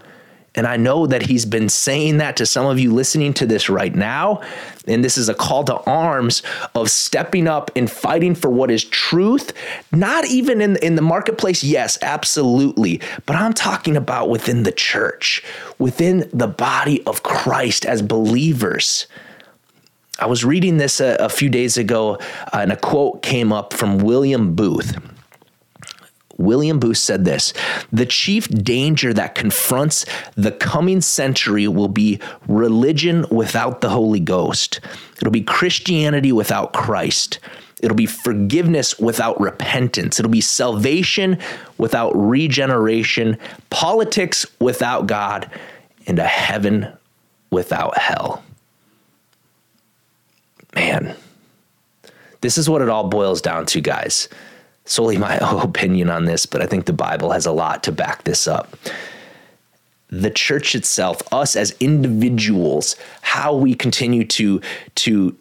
And 0.56 0.68
I 0.68 0.78
know 0.78 1.08
that 1.08 1.24
he's 1.24 1.46
been 1.46 1.68
saying 1.68 2.18
that 2.18 2.38
to 2.38 2.46
some 2.46 2.68
of 2.68 2.80
you 2.80 2.94
listening 2.94 3.34
to 3.36 3.46
this 3.46 3.70
right 3.70 3.94
now. 3.94 4.42
And 4.86 5.04
this 5.04 5.18
is 5.18 5.28
a 5.28 5.34
call 5.34 5.64
to 5.64 5.80
arms 5.90 6.44
of 6.76 6.92
stepping 6.92 7.48
up 7.48 7.72
and 7.76 7.90
fighting 7.90 8.36
for 8.36 8.50
what 8.50 8.70
is 8.70 8.84
truth, 8.84 9.54
not 9.92 10.26
even 10.26 10.62
in, 10.62 10.76
in 10.78 10.96
the 10.96 11.02
marketplace. 11.02 11.64
Yes, 11.64 11.98
absolutely. 12.04 13.02
But 13.26 13.38
I'm 13.38 13.54
talking 13.54 13.98
about 13.98 14.30
within 14.30 14.62
the 14.64 14.72
church, 14.72 15.44
within 15.80 16.30
the 16.32 16.48
body 16.48 17.04
of 17.06 17.24
Christ 17.24 17.86
as 17.86 18.04
believers. 18.04 19.08
I 20.20 20.28
was 20.28 20.46
reading 20.46 20.78
this 20.78 21.00
a, 21.00 21.16
a 21.20 21.30
few 21.30 21.50
days 21.50 21.78
ago, 21.78 22.16
uh, 22.16 22.60
and 22.60 22.72
a 22.72 22.78
quote 22.78 23.24
came 23.24 23.52
up 23.52 23.74
from 23.74 23.98
William 23.98 24.54
Booth. 24.54 24.96
William 26.38 26.80
Booth 26.80 26.98
said 26.98 27.26
this 27.26 27.54
The 27.92 28.06
chief 28.06 28.48
danger 28.48 29.14
that 29.14 29.36
confronts 29.36 30.06
the 30.36 30.52
coming 30.52 31.02
century 31.02 31.68
will 31.68 31.88
be 31.88 32.20
religion 32.48 33.26
without 33.30 33.82
the 33.82 33.90
Holy 33.90 34.20
Ghost. 34.20 34.80
It'll 35.18 35.32
be 35.32 35.42
Christianity 35.42 36.32
without 36.32 36.74
Christ. 36.74 37.40
It'll 37.82 37.98
be 37.98 38.06
forgiveness 38.06 38.98
without 38.98 39.40
repentance. 39.42 40.18
It'll 40.18 40.32
be 40.32 40.42
salvation 40.42 41.38
without 41.78 42.14
regeneration, 42.16 43.38
politics 43.70 44.46
without 44.60 45.06
God, 45.06 45.52
and 46.08 46.18
a 46.18 46.26
heaven 46.26 46.88
without 47.52 47.98
hell. 47.98 48.42
Man, 50.76 51.16
this 52.40 52.58
is 52.58 52.70
what 52.70 52.82
it 52.82 52.90
all 52.90 53.10
boils 53.10 53.42
down 53.42 53.66
to, 53.68 53.82
guys 53.82 54.30
solely 54.86 55.18
my 55.18 55.38
opinion 55.42 56.10
on 56.10 56.26
this, 56.26 56.46
but 56.46 56.62
I 56.62 56.66
think 56.66 56.86
the 56.86 56.94
Bible 56.94 57.32
has 57.32 57.46
a 57.46 57.52
lot 57.52 57.84
to 57.84 57.92
back 57.92 58.24
this 58.24 58.48
up. 58.48 58.76
The 60.10 60.30
church 60.30 60.76
itself, 60.76 61.22
us 61.34 61.56
as 61.56 61.76
individuals, 61.80 62.96
how 63.22 63.56
we 63.56 63.74
continue 63.74 64.26
to 64.26 64.62
to 64.96 65.36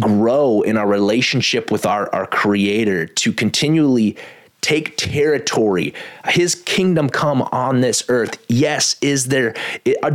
grow 0.00 0.62
in 0.62 0.76
our 0.76 0.88
relationship 0.88 1.70
with 1.70 1.86
our, 1.86 2.12
our 2.12 2.26
creator, 2.26 3.06
to 3.06 3.32
continually 3.32 4.16
take 4.60 4.96
territory, 4.96 5.92
his 6.28 6.54
kingdom 6.54 7.10
come 7.10 7.42
on 7.52 7.80
this 7.80 8.02
earth. 8.08 8.42
Yes, 8.48 8.96
is 9.02 9.26
there, 9.26 9.54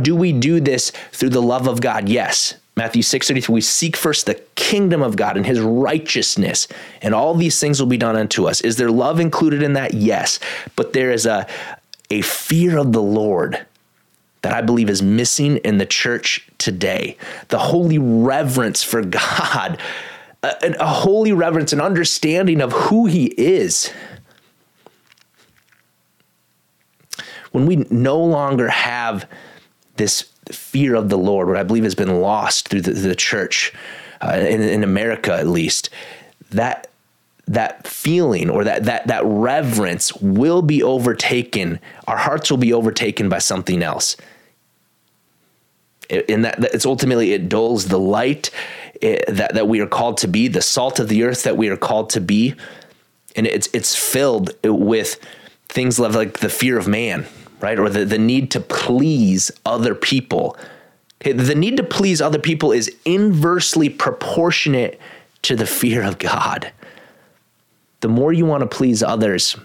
do 0.02 0.16
we 0.16 0.32
do 0.32 0.60
this 0.60 0.90
through 1.12 1.28
the 1.30 1.40
love 1.40 1.68
of 1.68 1.80
God? 1.80 2.08
Yes. 2.08 2.54
Matthew 2.76 3.02
6:33 3.02 3.48
we 3.48 3.60
seek 3.60 3.96
first 3.96 4.26
the 4.26 4.40
kingdom 4.54 5.02
of 5.02 5.16
God 5.16 5.36
and 5.36 5.44
his 5.44 5.60
righteousness 5.60 6.68
and 7.02 7.14
all 7.14 7.34
these 7.34 7.60
things 7.60 7.80
will 7.80 7.88
be 7.88 7.96
done 7.96 8.16
unto 8.16 8.46
us. 8.46 8.60
Is 8.60 8.76
there 8.76 8.90
love 8.90 9.20
included 9.20 9.62
in 9.62 9.74
that? 9.74 9.94
Yes. 9.94 10.38
But 10.76 10.92
there 10.92 11.10
is 11.10 11.26
a 11.26 11.46
a 12.10 12.22
fear 12.22 12.76
of 12.78 12.92
the 12.92 13.02
Lord 13.02 13.66
that 14.42 14.52
I 14.52 14.62
believe 14.62 14.88
is 14.88 15.02
missing 15.02 15.58
in 15.58 15.78
the 15.78 15.86
church 15.86 16.48
today. 16.58 17.16
The 17.48 17.58
holy 17.58 17.98
reverence 17.98 18.82
for 18.82 19.02
God, 19.02 19.78
a, 20.42 20.74
a 20.78 20.86
holy 20.86 21.32
reverence 21.32 21.72
and 21.72 21.82
understanding 21.82 22.60
of 22.60 22.72
who 22.72 23.06
he 23.06 23.26
is. 23.36 23.92
When 27.52 27.66
we 27.66 27.76
no 27.90 28.18
longer 28.22 28.68
have 28.68 29.28
this 29.96 30.29
fear 30.54 30.94
of 30.94 31.08
the 31.08 31.18
Lord, 31.18 31.48
what 31.48 31.56
I 31.56 31.62
believe 31.62 31.84
has 31.84 31.94
been 31.94 32.20
lost 32.20 32.68
through 32.68 32.82
the, 32.82 32.92
the 32.92 33.14
church, 33.14 33.72
uh, 34.20 34.32
in, 34.32 34.62
in 34.62 34.84
America 34.84 35.32
at 35.32 35.46
least, 35.46 35.90
that 36.50 36.86
that 37.46 37.86
feeling 37.86 38.48
or 38.48 38.62
that 38.64 38.84
that 38.84 39.08
that 39.08 39.24
reverence 39.24 40.14
will 40.16 40.62
be 40.62 40.82
overtaken. 40.82 41.80
Our 42.06 42.16
hearts 42.16 42.50
will 42.50 42.58
be 42.58 42.72
overtaken 42.72 43.28
by 43.28 43.38
something 43.38 43.82
else. 43.82 44.16
In 46.08 46.42
that, 46.42 46.62
it's 46.74 46.86
ultimately 46.86 47.32
it 47.32 47.48
dulls 47.48 47.86
the 47.86 47.98
light 47.98 48.50
it, 49.00 49.24
that 49.28 49.54
that 49.54 49.68
we 49.68 49.80
are 49.80 49.86
called 49.86 50.18
to 50.18 50.28
be, 50.28 50.48
the 50.48 50.62
salt 50.62 51.00
of 51.00 51.08
the 51.08 51.24
earth 51.24 51.42
that 51.42 51.56
we 51.56 51.68
are 51.68 51.76
called 51.76 52.10
to 52.10 52.20
be, 52.20 52.54
and 53.34 53.46
it's 53.46 53.68
it's 53.72 53.96
filled 53.96 54.50
with 54.64 55.18
things 55.68 55.98
like 55.98 56.38
the 56.38 56.48
fear 56.48 56.78
of 56.78 56.86
man, 56.88 57.26
right? 57.60 57.78
Or 57.78 57.88
the, 57.88 58.04
the 58.04 58.18
need 58.18 58.50
to 58.52 58.60
please 58.60 59.50
other 59.64 59.94
people. 59.94 60.56
The 61.20 61.54
need 61.54 61.76
to 61.76 61.82
please 61.82 62.20
other 62.20 62.38
people 62.38 62.72
is 62.72 62.94
inversely 63.04 63.88
proportionate 63.88 64.98
to 65.42 65.56
the 65.56 65.66
fear 65.66 66.02
of 66.02 66.18
God. 66.18 66.72
The 68.00 68.08
more 68.08 68.32
you 68.32 68.46
want 68.46 68.62
to 68.62 68.66
please 68.66 69.02
others, 69.02 69.56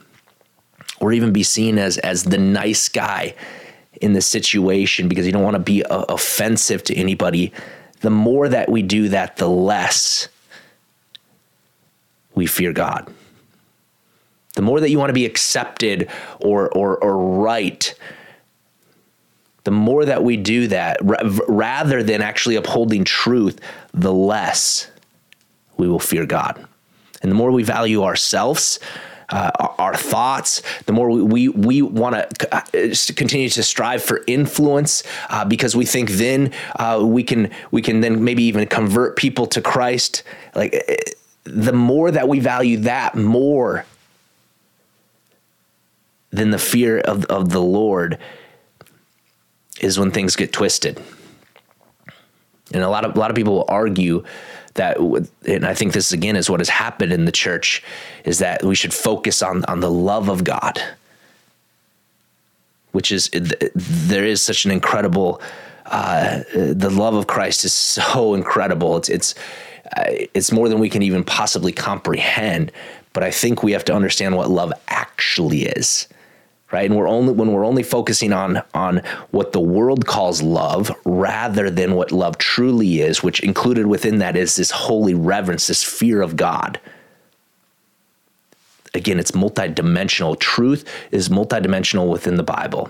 or 1.00 1.14
even 1.14 1.32
be 1.32 1.44
seen 1.44 1.78
as 1.78 1.98
as 2.00 2.24
the 2.24 2.38
nice 2.38 2.90
guy 2.90 3.36
in 4.02 4.14
the 4.14 4.22
situation 4.22 5.08
because 5.08 5.26
you 5.26 5.32
don't 5.32 5.44
want 5.44 5.56
to 5.56 5.60
be 5.60 5.84
uh, 5.84 6.02
offensive 6.10 6.84
to 6.84 6.96
anybody, 6.96 7.54
the 8.02 8.10
more 8.10 8.50
that 8.50 8.70
we 8.70 8.82
do 8.82 9.10
that, 9.10 9.38
the 9.38 9.48
less 9.48 10.28
we 12.34 12.46
fear 12.46 12.74
God. 12.74 13.12
The 14.56 14.62
more 14.62 14.80
that 14.80 14.90
you 14.90 14.98
want 14.98 15.10
to 15.10 15.14
be 15.14 15.26
accepted 15.26 16.10
or, 16.40 16.70
or, 16.70 16.98
or 16.98 17.18
right, 17.42 17.94
the 19.66 19.72
more 19.72 20.06
that 20.06 20.24
we 20.24 20.38
do 20.38 20.68
that, 20.68 20.98
rather 21.02 22.04
than 22.04 22.22
actually 22.22 22.56
upholding 22.56 23.04
truth, 23.04 23.60
the 23.94 24.14
less 24.14 24.90
we 25.78 25.88
will 25.88 26.00
fear 26.00 26.26
God. 26.26 26.66
And 27.22 27.32
the 27.32 27.36
more 27.36 27.52
we 27.52 27.64
value 27.64 28.04
ourselves, 28.04 28.80
uh, 29.30 29.50
our 29.80 29.96
thoughts, 29.96 30.62
the 30.86 30.94
more 30.94 31.10
we 31.10 31.24
we, 31.24 31.50
we 31.50 31.82
want 31.82 32.16
to 32.16 32.56
uh, 32.56 32.62
continue 33.16 33.50
to 33.50 33.64
strive 33.64 34.04
for 34.04 34.24
influence 34.28 35.04
uh, 35.30 35.44
because 35.44 35.76
we 35.76 35.86
think 35.86 36.12
then 36.12 36.52
uh, 36.76 37.02
we 37.04 37.24
can 37.24 37.50
we 37.72 37.82
can 37.82 38.02
then 38.02 38.24
maybe 38.24 38.44
even 38.44 38.68
convert 38.68 39.16
people 39.16 39.48
to 39.48 39.62
Christ. 39.62 40.22
Like 40.54 40.76
eh, 40.88 40.98
the 41.44 41.74
more 41.74 42.12
that 42.12 42.28
we 42.28 42.40
value 42.40 42.78
that, 42.78 43.16
more 43.16 43.86
than 46.36 46.52
the 46.52 46.60
fear 46.60 47.00
of, 47.00 47.26
of 47.26 47.50
the 47.50 47.62
Lord 47.62 48.20
is 49.80 50.00
when 50.00 50.12
things 50.12 50.36
get 50.36 50.52
twisted. 50.52 51.02
And 52.74 52.84
a 52.84 52.90
lot 52.90 53.06
of 53.06 53.16
a 53.16 53.20
lot 53.20 53.30
of 53.30 53.36
people 53.36 53.54
will 53.54 53.66
argue 53.68 54.24
that, 54.74 54.98
and 54.98 55.66
I 55.66 55.74
think 55.74 55.94
this 55.94 56.12
again 56.12 56.36
is 56.36 56.50
what 56.50 56.60
has 56.60 56.70
happened 56.70 57.14
in 57.14 57.26
the 57.26 57.32
church, 57.32 57.84
is 58.26 58.40
that 58.40 58.64
we 58.64 58.76
should 58.76 58.94
focus 58.94 59.42
on 59.42 59.64
on 59.66 59.80
the 59.80 59.92
love 59.92 60.30
of 60.30 60.44
God, 60.44 60.82
which 62.92 63.12
is 63.12 63.30
there 63.76 64.26
is 64.26 64.44
such 64.44 64.66
an 64.66 64.72
incredible. 64.72 65.42
Uh, 65.86 66.42
the 66.54 66.90
love 66.90 67.14
of 67.14 67.28
Christ 67.28 67.64
is 67.64 67.72
so 67.72 68.34
incredible. 68.40 68.98
It's 68.98 69.10
it's 69.10 69.36
uh, 69.96 70.26
it's 70.34 70.52
more 70.52 70.68
than 70.68 70.80
we 70.80 70.90
can 70.90 71.04
even 71.04 71.24
possibly 71.24 71.72
comprehend. 71.72 72.72
But 73.14 73.24
I 73.24 73.32
think 73.32 73.64
we 73.64 73.72
have 73.74 73.86
to 73.86 73.94
understand 73.94 74.36
what 74.36 74.50
love 74.50 74.74
actually 74.90 75.64
is 75.68 76.08
right? 76.72 76.86
And 76.90 76.98
we're 76.98 77.08
only 77.08 77.34
when 77.34 77.52
we're 77.52 77.66
only 77.66 77.84
focusing 77.84 78.34
on 78.34 78.62
on 78.74 79.02
what 79.32 79.52
the 79.52 79.60
world 79.60 80.06
calls 80.06 80.42
love 80.42 80.92
rather 81.06 81.70
than 81.70 81.96
what 81.96 82.12
love 82.12 82.38
truly 82.38 83.02
is 83.02 83.24
which 83.24 83.40
included 83.42 83.88
within 83.88 84.20
that 84.20 84.36
is 84.36 84.56
this 84.56 84.72
holy 84.72 85.14
reverence 85.14 85.68
this 85.68 85.84
fear 85.84 86.22
of 86.22 86.36
god. 86.36 86.80
Again 88.94 89.20
it's 89.20 89.32
multidimensional. 89.32 90.40
Truth 90.40 90.90
is 91.12 91.30
multidimensional 91.30 92.10
within 92.10 92.36
the 92.36 92.44
bible. 92.44 92.90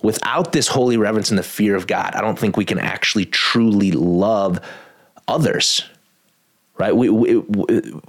Without 0.00 0.52
this 0.52 0.68
holy 0.68 0.96
reverence 0.96 1.30
and 1.30 1.38
the 1.38 1.42
fear 1.42 1.74
of 1.74 1.88
god 1.88 2.14
i 2.14 2.20
don't 2.20 2.38
think 2.38 2.56
we 2.56 2.64
can 2.64 2.78
actually 2.78 3.24
truly 3.24 3.90
love 3.90 4.60
others 5.26 5.82
right? 6.78 6.96
We, 6.96 7.10
we, 7.10 7.36
we 7.36 8.00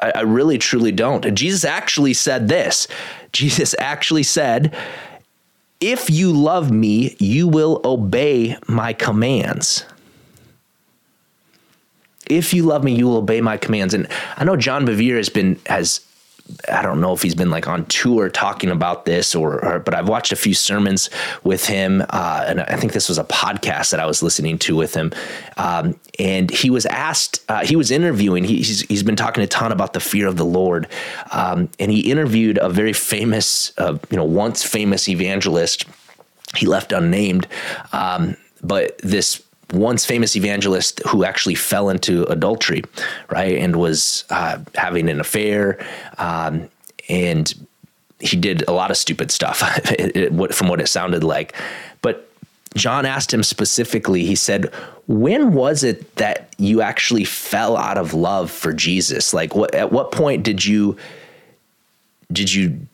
I, 0.00 0.12
I 0.16 0.20
really 0.22 0.58
truly 0.58 0.92
don't. 0.92 1.24
And 1.24 1.36
Jesus 1.36 1.64
actually 1.64 2.14
said 2.14 2.48
this 2.48 2.88
Jesus 3.32 3.74
actually 3.78 4.22
said, 4.22 4.74
If 5.80 6.08
you 6.10 6.32
love 6.32 6.70
me, 6.70 7.16
you 7.18 7.48
will 7.48 7.80
obey 7.84 8.56
my 8.68 8.92
commands. 8.92 9.84
If 12.28 12.54
you 12.54 12.62
love 12.62 12.82
me, 12.82 12.94
you 12.94 13.06
will 13.06 13.18
obey 13.18 13.40
my 13.40 13.56
commands. 13.56 13.92
And 13.92 14.08
I 14.36 14.44
know 14.44 14.56
John 14.56 14.86
Bevere 14.86 15.16
has 15.16 15.28
been 15.28 15.60
has 15.66 16.00
I 16.70 16.82
don't 16.82 17.00
know 17.00 17.14
if 17.14 17.22
he's 17.22 17.34
been 17.34 17.50
like 17.50 17.66
on 17.66 17.86
tour 17.86 18.28
talking 18.28 18.70
about 18.70 19.06
this 19.06 19.34
or, 19.34 19.64
or 19.64 19.78
but 19.78 19.94
I've 19.94 20.08
watched 20.08 20.30
a 20.30 20.36
few 20.36 20.52
sermons 20.52 21.08
with 21.42 21.66
him. 21.66 22.04
Uh, 22.10 22.44
and 22.46 22.60
I 22.60 22.76
think 22.76 22.92
this 22.92 23.08
was 23.08 23.18
a 23.18 23.24
podcast 23.24 23.90
that 23.90 24.00
I 24.00 24.06
was 24.06 24.22
listening 24.22 24.58
to 24.60 24.76
with 24.76 24.94
him. 24.94 25.12
Um, 25.56 25.98
and 26.18 26.50
he 26.50 26.68
was 26.68 26.84
asked, 26.86 27.42
uh, 27.48 27.64
he 27.64 27.76
was 27.76 27.90
interviewing, 27.90 28.44
he, 28.44 28.58
he's, 28.58 28.82
he's 28.82 29.02
been 29.02 29.16
talking 29.16 29.42
a 29.42 29.46
ton 29.46 29.72
about 29.72 29.94
the 29.94 30.00
fear 30.00 30.26
of 30.26 30.36
the 30.36 30.44
Lord. 30.44 30.86
Um, 31.32 31.70
and 31.78 31.90
he 31.90 32.10
interviewed 32.10 32.58
a 32.60 32.68
very 32.68 32.92
famous, 32.92 33.72
uh, 33.78 33.96
you 34.10 34.16
know, 34.16 34.24
once 34.24 34.62
famous 34.62 35.08
evangelist. 35.08 35.86
He 36.56 36.66
left 36.66 36.92
unnamed. 36.92 37.48
Um, 37.92 38.36
but 38.62 38.98
this 38.98 39.42
once 39.74 40.06
famous 40.06 40.36
evangelist 40.36 41.00
who 41.08 41.24
actually 41.24 41.54
fell 41.54 41.88
into 41.88 42.24
adultery, 42.24 42.82
right, 43.30 43.56
and 43.58 43.76
was 43.76 44.24
uh, 44.30 44.58
having 44.74 45.08
an 45.08 45.20
affair, 45.20 45.84
um, 46.18 46.68
and 47.08 47.54
he 48.20 48.36
did 48.36 48.66
a 48.68 48.72
lot 48.72 48.90
of 48.90 48.96
stupid 48.96 49.30
stuff, 49.30 49.58
from 50.52 50.68
what 50.68 50.80
it 50.80 50.88
sounded 50.88 51.24
like. 51.24 51.54
But 52.00 52.28
John 52.74 53.06
asked 53.06 53.32
him 53.32 53.42
specifically. 53.42 54.24
He 54.24 54.34
said, 54.34 54.72
"When 55.06 55.52
was 55.52 55.84
it 55.84 56.16
that 56.16 56.54
you 56.58 56.80
actually 56.80 57.24
fell 57.24 57.76
out 57.76 57.98
of 57.98 58.14
love 58.14 58.50
for 58.50 58.72
Jesus? 58.72 59.34
Like, 59.34 59.54
what 59.54 59.74
at 59.74 59.92
what 59.92 60.12
point 60.12 60.42
did 60.42 60.64
you 60.64 60.96
did 62.32 62.52
you 62.52 62.86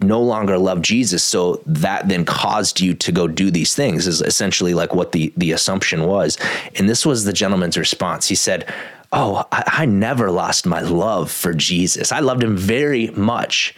no 0.00 0.20
longer 0.20 0.58
love 0.58 0.82
Jesus. 0.82 1.22
So 1.22 1.62
that 1.66 2.08
then 2.08 2.24
caused 2.24 2.80
you 2.80 2.94
to 2.94 3.12
go 3.12 3.26
do 3.26 3.50
these 3.50 3.74
things 3.74 4.06
is 4.06 4.20
essentially 4.20 4.74
like 4.74 4.94
what 4.94 5.12
the, 5.12 5.32
the 5.36 5.52
assumption 5.52 6.04
was. 6.04 6.38
And 6.76 6.88
this 6.88 7.06
was 7.06 7.24
the 7.24 7.32
gentleman's 7.32 7.78
response. 7.78 8.28
He 8.28 8.34
said, 8.34 8.72
Oh, 9.12 9.46
I, 9.52 9.64
I 9.66 9.86
never 9.86 10.30
lost 10.30 10.64
my 10.64 10.80
love 10.80 11.30
for 11.30 11.52
Jesus. 11.52 12.12
I 12.12 12.20
loved 12.20 12.42
him 12.42 12.56
very 12.56 13.08
much. 13.08 13.74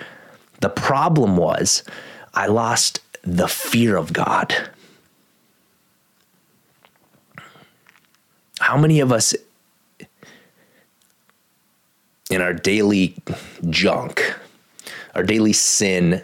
The 0.61 0.69
problem 0.69 1.37
was 1.37 1.83
I 2.33 2.47
lost 2.47 3.01
the 3.23 3.49
fear 3.49 3.97
of 3.97 4.13
God. 4.13 4.55
How 8.61 8.77
many 8.77 9.01
of 9.01 9.11
us 9.11 9.35
in 12.31 12.41
our 12.41 12.53
daily 12.53 13.15
junk, 13.69 14.35
our 15.15 15.23
daily 15.23 15.53
sin, 15.53 16.23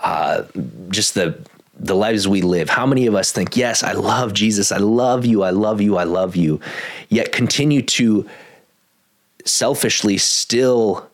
uh, 0.00 0.42
just 0.88 1.14
the 1.14 1.38
the 1.78 1.94
lives 1.94 2.26
we 2.26 2.40
live. 2.40 2.70
How 2.70 2.86
many 2.86 3.06
of 3.06 3.14
us 3.14 3.32
think, 3.32 3.54
yes, 3.54 3.82
I 3.82 3.92
love 3.92 4.32
Jesus, 4.32 4.72
I 4.72 4.78
love 4.78 5.26
you, 5.26 5.42
I 5.42 5.50
love 5.50 5.80
you, 5.82 5.98
I 5.98 6.04
love 6.04 6.34
you, 6.34 6.58
yet 7.10 7.32
continue 7.32 7.82
to 7.82 8.26
selfishly 9.44 10.16
still 10.16 11.06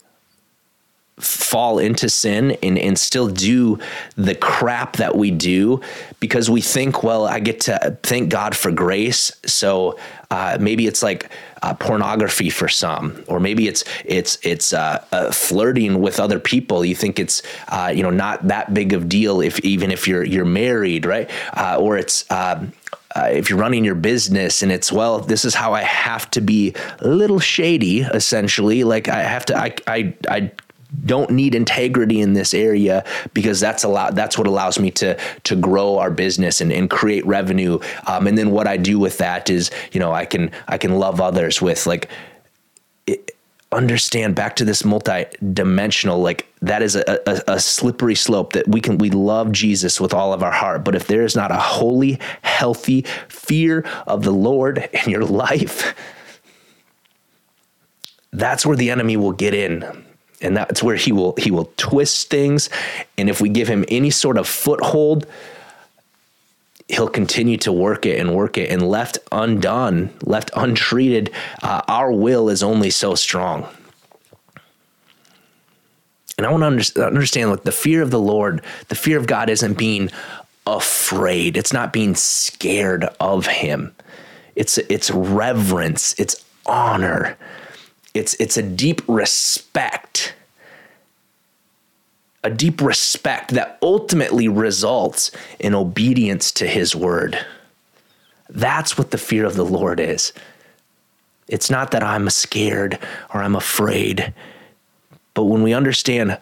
fall 1.18 1.79
into 1.79 2.09
sin 2.09 2.53
and, 2.62 2.79
and 2.79 2.98
still 2.98 3.29
do 3.29 3.79
the 4.16 4.35
crap 4.35 4.96
that 4.96 5.16
we 5.16 5.31
do 5.31 5.81
because 6.20 6.51
we 6.51 6.61
think, 6.61 7.03
well, 7.03 7.27
I 7.27 7.38
get 7.38 7.61
to 7.62 7.96
thank 8.03 8.31
God 8.31 8.57
for 8.57 8.72
grace. 8.72 9.31
So 9.44 9.98
uh, 10.31 10.57
maybe 10.61 10.87
it's 10.87 11.03
like 11.03 11.31
uh, 11.62 11.75
pornography 11.75 12.48
for 12.48 12.68
some, 12.68 13.22
or 13.29 13.38
maybe 13.38 13.68
it's 13.68 13.85
it's 14.05 14.38
it's 14.42 14.72
uh, 14.72 15.05
uh 15.12 15.31
flirting 15.31 16.01
with 16.01 16.18
other 16.18 16.40
people. 16.40 16.85
You 16.85 16.96
think 16.96 17.18
it's 17.18 17.42
uh, 17.68 17.92
you 17.94 18.03
know 18.03 18.11
not 18.11 18.48
that 18.48 18.72
big 18.72 18.94
of 18.94 19.09
deal 19.09 19.40
if 19.40 19.61
even 19.61 19.92
if 19.92 20.09
you're 20.09 20.25
you're 20.25 20.46
married, 20.46 21.05
right? 21.05 21.31
Uh, 21.53 21.77
or 21.79 21.98
it's 21.98 22.29
uh, 22.31 22.66
if 23.16 23.51
you're 23.51 23.59
running 23.59 23.85
your 23.85 23.94
business 23.94 24.62
and 24.62 24.72
it's 24.72 24.90
well 24.90 25.18
this 25.18 25.44
is 25.44 25.55
how 25.55 25.75
i 25.75 25.83
have 25.83 26.31
to 26.31 26.40
be 26.40 26.75
a 27.01 27.09
little 27.09 27.38
shady 27.38 28.01
essentially 28.01 28.85
like 28.85 29.07
i 29.07 29.22
have 29.22 29.44
to 29.44 29.55
i 29.55 29.75
i, 29.87 30.14
I 30.31 30.51
don't 31.05 31.31
need 31.31 31.55
integrity 31.55 32.20
in 32.20 32.35
this 32.35 32.55
area 32.55 33.05
because 33.35 33.61
that's 33.61 33.85
a 33.85 33.88
lot 33.88 34.14
that's 34.14 34.37
what 34.37 34.46
allows 34.46 34.78
me 34.78 34.90
to 34.90 35.18
to 35.44 35.57
grow 35.57 35.98
our 35.98 36.11
business 36.11 36.61
and, 36.61 36.72
and 36.72 36.90
create 36.90 37.24
revenue. 37.26 37.78
Um, 38.07 38.26
and 38.26 38.37
then 38.37 38.50
what 38.50 38.66
i 38.66 38.76
do 38.76 38.98
with 38.98 39.18
that 39.18 39.50
is 39.50 39.70
you 39.92 40.00
know 40.00 40.12
i 40.12 40.24
can 40.24 40.50
i 40.68 40.78
can 40.78 40.98
love 40.98 41.20
others 41.20 41.61
with 41.61 41.87
like 41.87 42.09
it, 43.07 43.33
understand 43.72 44.35
back 44.35 44.55
to 44.57 44.64
this 44.64 44.85
multi-dimensional 44.85 46.20
like 46.20 46.46
that 46.61 46.83
is 46.83 46.94
a, 46.94 47.20
a, 47.26 47.55
a, 47.55 47.61
slippery 47.61 48.14
slope 48.14 48.52
that 48.52 48.68
we 48.68 48.81
can 48.81 48.98
we 48.98 49.09
love 49.09 49.50
jesus 49.50 49.98
with 49.98 50.12
all 50.12 50.35
of 50.35 50.42
our 50.42 50.52
heart. 50.52 50.85
But 50.85 50.94
if 50.94 51.07
there 51.07 51.22
is 51.22 51.35
not 51.35 51.50
a 51.50 51.57
holy 51.57 52.20
healthy 52.42 53.07
fear 53.28 53.85
of 54.07 54.22
the 54.24 54.31
lord 54.31 54.78
in 55.05 55.11
your 55.11 55.24
life 55.24 55.94
that's 58.35 58.64
where 58.64 58.76
the 58.76 58.90
enemy 58.90 59.16
will 59.16 59.33
get 59.33 59.55
in 59.55 60.05
and 60.42 60.57
that's 60.57 60.83
where 60.83 60.96
he 60.96 61.12
will 61.12 61.35
he 61.37 61.50
will 61.50 61.70
twist 61.76 62.31
things. 62.31 62.70
And 63.16 63.28
if 63.28 63.40
we 63.40 63.48
give 63.48 63.68
him 63.68 63.85
any 63.88 64.11
sort 64.11 64.38
of 64.38 64.46
foothold 64.48 65.26
he'll 66.88 67.09
continue 67.09 67.57
to 67.57 67.72
work 67.72 68.05
it 68.05 68.18
and 68.20 68.35
work 68.35 68.59
it. 68.59 68.70
And 68.70 68.87
left 68.87 69.18
undone 69.31 70.11
left 70.24 70.50
untreated 70.55 71.31
uh, 71.62 71.83
our 71.88 72.12
will 72.12 72.48
is 72.48 72.62
only 72.62 72.90
so 72.90 73.14
strong. 73.14 73.66
And 76.38 76.46
i 76.46 76.50
want 76.50 76.83
to 76.83 77.07
understand 77.07 77.50
like 77.50 77.62
the 77.62 77.72
fear 77.72 78.02
of 78.02 78.11
the 78.11 78.18
lord 78.18 78.62
the 78.88 78.94
fear 78.94 79.18
of 79.18 79.26
god 79.26 79.48
isn't 79.48 79.78
being 79.78 80.11
afraid. 80.66 81.57
It's 81.57 81.72
not 81.72 81.92
being 81.92 82.14
scared 82.14 83.05
of 83.20 83.46
him. 83.46 83.94
It's 84.55 84.78
it's 84.78 85.11
reverence. 85.11 86.14
It's 86.18 86.44
honor 86.66 87.37
it's 88.14 88.35
it's 88.35 88.57
a 88.57 88.62
deep 88.62 89.03
respect 89.09 90.35
a 92.44 92.51
deep 92.51 92.81
respect 92.81 93.53
that 93.53 93.79
ultimately 93.83 94.48
results 94.48 95.31
in 95.61 95.75
obedience 95.75 96.51
to 96.53 96.66
his 96.66 96.94
word. 96.94 97.38
That's 98.48 98.98
what 98.98 99.11
the 99.12 99.18
fear 99.18 99.44
of 99.44 99.55
the 99.55 99.64
Lord 99.64 100.01
is. 100.01 100.33
It's 101.48 101.70
not 101.70 101.90
that 101.92 102.03
I'm 102.03 102.29
scared 102.31 102.98
or 103.33 103.42
I'm 103.42 103.55
afraid, 103.55 104.35
but 105.35 105.44
when 105.44 105.62
we 105.62 105.72
understand 105.72 106.38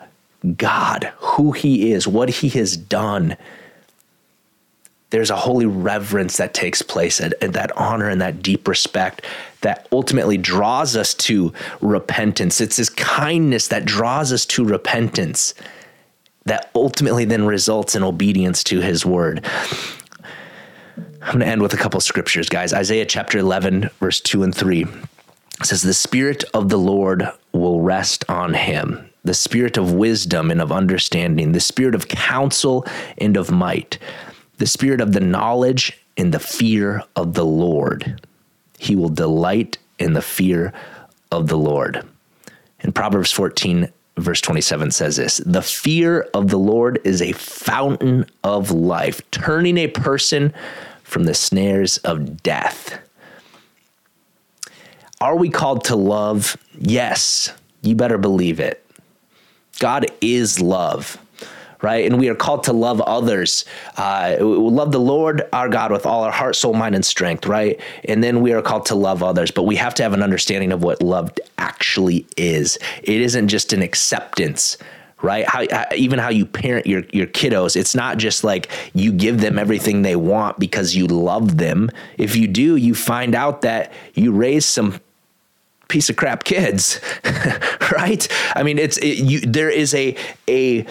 God, 0.56 1.12
who 1.18 1.52
he 1.52 1.92
is, 1.92 2.08
what 2.08 2.30
he 2.30 2.48
has 2.50 2.76
done, 2.76 3.36
there's 5.10 5.30
a 5.30 5.36
holy 5.36 5.66
reverence 5.66 6.36
that 6.36 6.54
takes 6.54 6.82
place 6.82 7.20
and, 7.20 7.34
and, 7.40 7.52
that 7.54 7.76
honor 7.76 8.08
and 8.08 8.20
that 8.20 8.42
deep 8.42 8.66
respect 8.66 9.24
that 9.60 9.88
ultimately 9.92 10.38
draws 10.38 10.96
us 10.96 11.14
to 11.14 11.52
repentance. 11.80 12.60
It's 12.60 12.76
his 12.76 12.90
kindness 12.90 13.68
that 13.68 13.84
draws 13.84 14.32
us 14.32 14.46
to 14.46 14.64
repentance 14.64 15.54
that 16.46 16.70
ultimately 16.74 17.24
then 17.24 17.44
results 17.44 17.94
in 17.94 18.02
obedience 18.02 18.64
to 18.64 18.80
his 18.80 19.04
word. 19.04 19.44
I'm 21.22 21.34
going 21.34 21.40
to 21.40 21.46
end 21.46 21.62
with 21.62 21.74
a 21.74 21.76
couple 21.76 22.00
scriptures, 22.00 22.48
guys. 22.48 22.72
Isaiah 22.72 23.04
chapter 23.04 23.38
11, 23.38 23.90
verse 24.00 24.20
2 24.20 24.42
and 24.42 24.54
3 24.54 24.86
says, 25.62 25.82
The 25.82 25.92
Spirit 25.92 26.44
of 26.54 26.70
the 26.70 26.78
Lord 26.78 27.28
will 27.52 27.82
rest 27.82 28.24
on 28.28 28.54
him, 28.54 29.10
the 29.22 29.34
Spirit 29.34 29.76
of 29.76 29.92
wisdom 29.92 30.50
and 30.50 30.62
of 30.62 30.72
understanding, 30.72 31.52
the 31.52 31.60
Spirit 31.60 31.94
of 31.94 32.08
counsel 32.08 32.86
and 33.18 33.36
of 33.36 33.50
might, 33.50 33.98
the 34.60 34.66
Spirit 34.66 35.00
of 35.00 35.12
the 35.12 35.20
knowledge 35.20 35.98
and 36.18 36.34
the 36.34 36.38
fear 36.38 37.02
of 37.16 37.32
the 37.32 37.46
Lord. 37.46 38.20
He 38.78 38.94
will 38.94 39.08
delight 39.08 39.78
in 39.98 40.12
the 40.12 40.20
fear 40.20 40.74
of 41.32 41.48
the 41.48 41.56
Lord. 41.56 42.06
In 42.80 42.92
Proverbs 42.92 43.32
14, 43.32 43.90
verse 44.18 44.42
27 44.42 44.90
says 44.90 45.16
this 45.16 45.38
The 45.38 45.62
fear 45.62 46.28
of 46.34 46.48
the 46.48 46.58
Lord 46.58 47.00
is 47.04 47.22
a 47.22 47.32
fountain 47.32 48.26
of 48.44 48.70
life, 48.70 49.22
turning 49.30 49.78
a 49.78 49.88
person 49.88 50.52
from 51.04 51.24
the 51.24 51.34
snares 51.34 51.96
of 51.98 52.42
death. 52.42 53.00
Are 55.22 55.36
we 55.36 55.48
called 55.48 55.84
to 55.84 55.96
love? 55.96 56.58
Yes, 56.78 57.50
you 57.80 57.94
better 57.94 58.18
believe 58.18 58.60
it. 58.60 58.84
God 59.78 60.04
is 60.20 60.60
love 60.60 61.18
right? 61.82 62.04
And 62.04 62.18
we 62.18 62.28
are 62.28 62.34
called 62.34 62.64
to 62.64 62.72
love 62.72 63.00
others. 63.00 63.64
Uh, 63.96 64.36
we 64.38 64.46
love 64.46 64.92
the 64.92 65.00
Lord 65.00 65.42
our 65.52 65.68
God 65.68 65.92
with 65.92 66.06
all 66.06 66.24
our 66.24 66.30
heart, 66.30 66.56
soul, 66.56 66.74
mind, 66.74 66.94
and 66.94 67.04
strength, 67.04 67.46
right? 67.46 67.80
And 68.04 68.22
then 68.22 68.40
we 68.40 68.52
are 68.52 68.62
called 68.62 68.86
to 68.86 68.94
love 68.94 69.22
others, 69.22 69.50
but 69.50 69.62
we 69.64 69.76
have 69.76 69.94
to 69.94 70.02
have 70.02 70.12
an 70.12 70.22
understanding 70.22 70.72
of 70.72 70.82
what 70.82 71.02
love 71.02 71.32
actually 71.58 72.26
is. 72.36 72.78
It 73.02 73.20
isn't 73.20 73.48
just 73.48 73.72
an 73.72 73.82
acceptance 73.82 74.76
right? 75.22 75.46
How, 75.46 75.64
even 75.94 76.18
how 76.18 76.30
you 76.30 76.46
parent 76.46 76.86
your 76.86 77.02
your 77.12 77.26
kiddos, 77.26 77.76
it's 77.76 77.94
not 77.94 78.18
just 78.18 78.44
like 78.44 78.70
you 78.94 79.12
give 79.12 79.40
them 79.40 79.58
everything 79.58 80.00
they 80.00 80.16
want 80.16 80.58
because 80.58 80.96
you 80.96 81.06
love 81.06 81.58
them. 81.58 81.90
If 82.16 82.36
you 82.36 82.48
do, 82.48 82.76
you 82.76 82.94
find 82.94 83.34
out 83.34 83.62
that 83.62 83.92
you 84.14 84.32
raise 84.32 84.64
some 84.64 84.98
piece 85.88 86.08
of 86.08 86.16
crap 86.16 86.44
kids, 86.44 87.00
right? 87.92 88.26
I 88.56 88.62
mean, 88.62 88.78
it's 88.78 88.96
it, 88.98 89.18
you. 89.18 89.40
There 89.40 89.68
is 89.68 89.94
a 89.94 90.16
a 90.48 90.86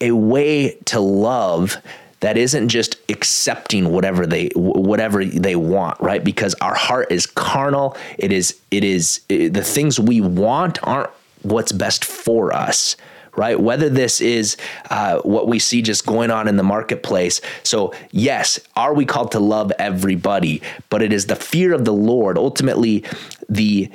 a 0.00 0.12
way 0.12 0.76
to 0.86 1.00
love 1.00 1.76
that 2.20 2.36
isn't 2.36 2.68
just 2.68 2.96
accepting 3.08 3.90
whatever 3.90 4.26
they 4.26 4.50
whatever 4.54 5.24
they 5.24 5.56
want 5.56 5.98
right? 6.00 6.22
Because 6.22 6.54
our 6.54 6.74
heart 6.74 7.10
is 7.10 7.26
carnal. 7.26 7.96
It 8.18 8.32
is 8.32 8.58
it 8.70 8.84
is 8.84 9.20
it, 9.28 9.54
the 9.54 9.64
things 9.64 9.98
we 9.98 10.20
want 10.20 10.78
aren't 10.86 11.10
what's 11.42 11.72
best 11.72 12.04
for 12.04 12.54
us 12.54 12.96
right? 13.36 13.60
Whether 13.60 13.88
this 13.88 14.20
is 14.20 14.56
uh, 14.90 15.20
what 15.20 15.46
we 15.46 15.60
see 15.60 15.82
just 15.82 16.04
going 16.04 16.32
on 16.32 16.48
in 16.48 16.56
the 16.56 16.64
marketplace. 16.64 17.40
So 17.62 17.94
yes 18.10 18.58
are 18.76 18.92
we 18.92 19.06
called 19.06 19.32
to 19.32 19.40
love 19.40 19.72
everybody? 19.78 20.62
But 20.90 21.02
it 21.02 21.12
is 21.12 21.26
the 21.26 21.36
fear 21.36 21.72
of 21.72 21.84
the 21.84 21.92
lord 21.92 22.36
ultimately 22.36 23.04
the, 23.48 23.90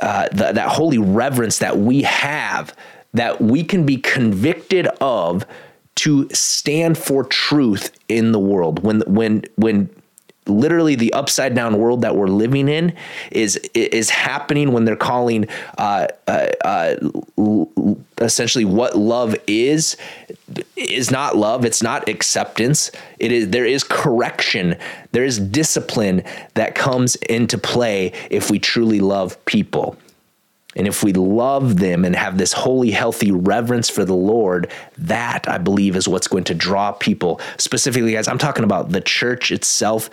uh, 0.00 0.28
the 0.30 0.52
that 0.52 0.68
holy 0.68 0.98
reverence 0.98 1.58
that 1.58 1.78
we 1.78 2.02
have 2.02 2.74
that 3.12 3.40
we 3.40 3.64
can 3.64 3.84
be 3.84 3.96
convicted 3.96 4.86
of 5.00 5.44
to 5.96 6.28
stand 6.30 6.96
for 6.96 7.24
truth 7.24 7.90
in 8.08 8.32
the 8.32 8.38
world. 8.38 8.82
When 8.82 9.00
when 9.02 9.44
when 9.56 9.90
literally 10.46 10.94
the 10.94 11.12
upside 11.12 11.54
down 11.54 11.78
world 11.78 12.02
that 12.02 12.16
we're 12.16 12.26
living 12.26 12.68
in 12.68 12.94
is 13.30 13.56
is 13.74 14.10
happening 14.10 14.72
when 14.72 14.84
they're 14.84 14.96
calling 14.96 15.46
uh, 15.78 16.08
uh, 16.26 16.48
uh, 16.64 16.96
essentially 18.18 18.64
what 18.64 18.96
love 18.96 19.36
is 19.46 19.96
is 20.76 21.10
not 21.10 21.36
love. 21.36 21.64
It's 21.64 21.82
not 21.82 22.08
acceptance. 22.08 22.90
It 23.18 23.32
is 23.32 23.50
there 23.50 23.66
is 23.66 23.84
correction. 23.84 24.76
There 25.12 25.24
is 25.24 25.38
discipline 25.38 26.24
that 26.54 26.74
comes 26.74 27.16
into 27.16 27.58
play 27.58 28.12
if 28.30 28.50
we 28.50 28.58
truly 28.58 29.00
love 29.00 29.42
people 29.44 29.96
and 30.76 30.86
if 30.86 31.02
we 31.02 31.12
love 31.12 31.78
them 31.78 32.04
and 32.04 32.14
have 32.14 32.38
this 32.38 32.52
holy, 32.52 32.90
healthy 32.92 33.32
reverence 33.32 33.90
for 33.90 34.04
the 34.04 34.14
Lord, 34.14 34.70
that 34.98 35.48
I 35.48 35.58
believe 35.58 35.96
is 35.96 36.06
what's 36.06 36.28
going 36.28 36.44
to 36.44 36.54
draw 36.54 36.92
people. 36.92 37.40
Specifically, 37.58 38.12
guys, 38.12 38.28
I'm 38.28 38.38
talking 38.38 38.64
about 38.64 38.90
the 38.90 39.00
church 39.00 39.50
itself, 39.50 40.10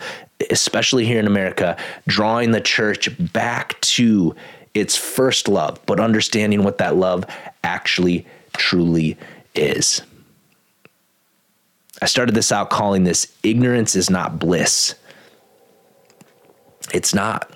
especially 0.50 1.04
here 1.04 1.20
in 1.20 1.28
America, 1.28 1.76
drawing 2.08 2.50
the 2.50 2.60
church 2.60 3.08
back 3.32 3.80
to 3.82 4.34
its 4.74 4.96
first 4.96 5.48
love, 5.48 5.80
but 5.86 6.00
understanding 6.00 6.64
what 6.64 6.78
that 6.78 6.96
love 6.96 7.24
actually 7.62 8.26
truly 8.54 9.16
is. 9.54 10.02
I 12.02 12.06
started 12.06 12.34
this 12.34 12.52
out 12.52 12.70
calling 12.70 13.04
this 13.04 13.32
ignorance 13.42 13.94
is 13.94 14.10
not 14.10 14.38
bliss. 14.38 14.94
It's 16.92 17.14
not 17.14 17.50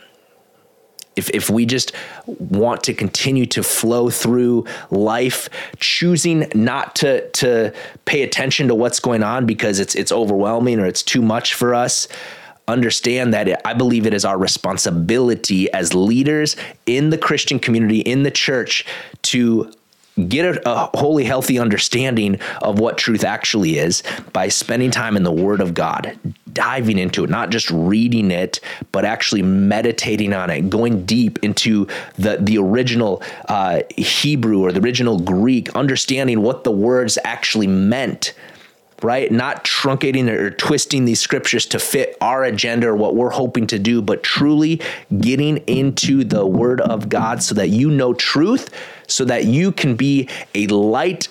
if, 1.16 1.30
if 1.30 1.50
we 1.50 1.66
just 1.66 1.92
want 2.26 2.82
to 2.84 2.94
continue 2.94 3.46
to 3.46 3.62
flow 3.62 4.10
through 4.10 4.64
life, 4.90 5.48
choosing 5.78 6.50
not 6.54 6.96
to 6.96 7.28
to 7.30 7.72
pay 8.04 8.22
attention 8.22 8.68
to 8.68 8.74
what's 8.74 9.00
going 9.00 9.22
on 9.22 9.46
because 9.46 9.78
it's 9.78 9.94
it's 9.94 10.12
overwhelming 10.12 10.80
or 10.80 10.86
it's 10.86 11.02
too 11.02 11.22
much 11.22 11.54
for 11.54 11.74
us, 11.74 12.08
understand 12.68 13.34
that 13.34 13.48
it, 13.48 13.60
I 13.64 13.74
believe 13.74 14.06
it 14.06 14.14
is 14.14 14.24
our 14.24 14.38
responsibility 14.38 15.72
as 15.72 15.94
leaders 15.94 16.56
in 16.86 17.10
the 17.10 17.18
Christian 17.18 17.58
community 17.58 18.00
in 18.00 18.22
the 18.22 18.30
church 18.30 18.84
to 19.22 19.72
get 20.28 20.44
a, 20.44 20.70
a, 20.70 20.90
holy, 20.96 21.24
healthy 21.24 21.58
understanding 21.58 22.38
of 22.60 22.78
what 22.78 22.98
truth 22.98 23.24
actually 23.24 23.78
is 23.78 24.02
by 24.32 24.48
spending 24.48 24.90
time 24.90 25.16
in 25.16 25.22
the 25.22 25.32
Word 25.32 25.60
of 25.60 25.74
God, 25.74 26.18
diving 26.52 26.98
into 26.98 27.24
it, 27.24 27.30
not 27.30 27.50
just 27.50 27.70
reading 27.70 28.30
it, 28.30 28.60
but 28.92 29.04
actually 29.04 29.42
meditating 29.42 30.32
on 30.32 30.50
it, 30.50 30.70
going 30.70 31.04
deep 31.04 31.38
into 31.42 31.86
the 32.16 32.38
the 32.40 32.58
original 32.58 33.22
uh, 33.48 33.82
Hebrew 33.96 34.60
or 34.60 34.72
the 34.72 34.80
original 34.80 35.18
Greek, 35.18 35.74
understanding 35.74 36.42
what 36.42 36.64
the 36.64 36.72
words 36.72 37.18
actually 37.24 37.66
meant 37.66 38.34
right? 39.02 39.30
Not 39.32 39.64
truncating 39.64 40.28
or 40.28 40.50
twisting 40.50 41.04
these 41.04 41.20
scriptures 41.20 41.66
to 41.66 41.78
fit 41.78 42.16
our 42.20 42.44
agenda 42.44 42.88
or 42.88 42.96
what 42.96 43.14
we're 43.14 43.30
hoping 43.30 43.66
to 43.68 43.78
do, 43.78 44.00
but 44.00 44.22
truly 44.22 44.80
getting 45.18 45.58
into 45.66 46.24
the 46.24 46.46
word 46.46 46.80
of 46.80 47.08
God 47.08 47.42
so 47.42 47.54
that 47.56 47.70
you 47.70 47.90
know 47.90 48.14
truth, 48.14 48.70
so 49.08 49.24
that 49.24 49.44
you 49.44 49.72
can 49.72 49.96
be 49.96 50.28
a 50.54 50.66
light 50.68 51.28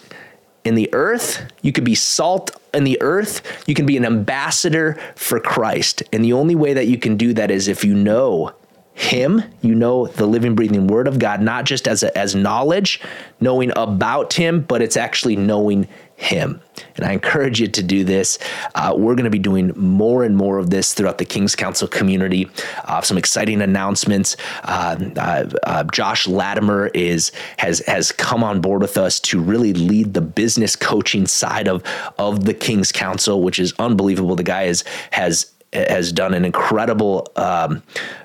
in 0.63 0.75
the 0.75 0.89
earth, 0.93 1.41
you 1.61 1.71
could 1.71 1.83
be 1.83 1.95
salt 1.95 2.51
in 2.73 2.83
the 2.83 3.01
earth, 3.01 3.41
you 3.67 3.73
can 3.73 3.85
be 3.85 3.97
an 3.97 4.05
ambassador 4.05 4.99
for 5.15 5.39
Christ. 5.39 6.03
And 6.13 6.23
the 6.23 6.33
only 6.33 6.55
way 6.55 6.73
that 6.73 6.87
you 6.87 6.97
can 6.97 7.17
do 7.17 7.33
that 7.33 7.51
is 7.51 7.67
if 7.67 7.83
you 7.83 7.95
know 7.95 8.53
him 8.93 9.41
you 9.61 9.73
know 9.73 10.05
the 10.05 10.25
living 10.25 10.53
breathing 10.53 10.85
word 10.85 11.07
of 11.07 11.17
god 11.17 11.41
not 11.41 11.63
just 11.63 11.87
as 11.87 12.03
a, 12.03 12.15
as 12.15 12.35
knowledge 12.35 12.99
knowing 13.39 13.71
about 13.77 14.33
him 14.33 14.61
but 14.61 14.81
it's 14.81 14.97
actually 14.97 15.35
knowing 15.35 15.87
him. 16.21 16.61
And 16.95 17.05
I 17.05 17.13
encourage 17.13 17.59
you 17.59 17.67
to 17.67 17.83
do 17.83 18.03
this. 18.03 18.37
Uh, 18.75 18.93
we're 18.97 19.15
going 19.15 19.25
to 19.25 19.29
be 19.31 19.39
doing 19.39 19.71
more 19.75 20.23
and 20.23 20.35
more 20.35 20.57
of 20.57 20.69
this 20.69 20.93
throughout 20.93 21.17
the 21.17 21.25
King's 21.25 21.55
Council 21.55 21.87
community. 21.87 22.49
Uh, 22.85 23.01
some 23.01 23.17
exciting 23.17 23.61
announcements. 23.61 24.37
Uh, 24.63 24.97
uh, 25.17 25.49
uh, 25.63 25.83
Josh 25.85 26.27
Latimer 26.27 26.87
is 26.93 27.31
has 27.57 27.79
has 27.87 28.11
come 28.11 28.43
on 28.43 28.61
board 28.61 28.81
with 28.81 28.97
us 28.97 29.19
to 29.21 29.39
really 29.39 29.73
lead 29.73 30.13
the 30.13 30.21
business 30.21 30.75
coaching 30.75 31.25
side 31.25 31.67
of 31.67 31.83
of 32.17 32.45
the 32.45 32.53
King's 32.53 32.91
Council, 32.91 33.41
which 33.41 33.59
is 33.59 33.73
unbelievable. 33.79 34.35
The 34.35 34.43
guy 34.43 34.63
is 34.63 34.83
has 35.11 35.51
has 35.73 36.11
done 36.11 36.33
an 36.33 36.43
incredible 36.45 37.31
um, 37.35 37.81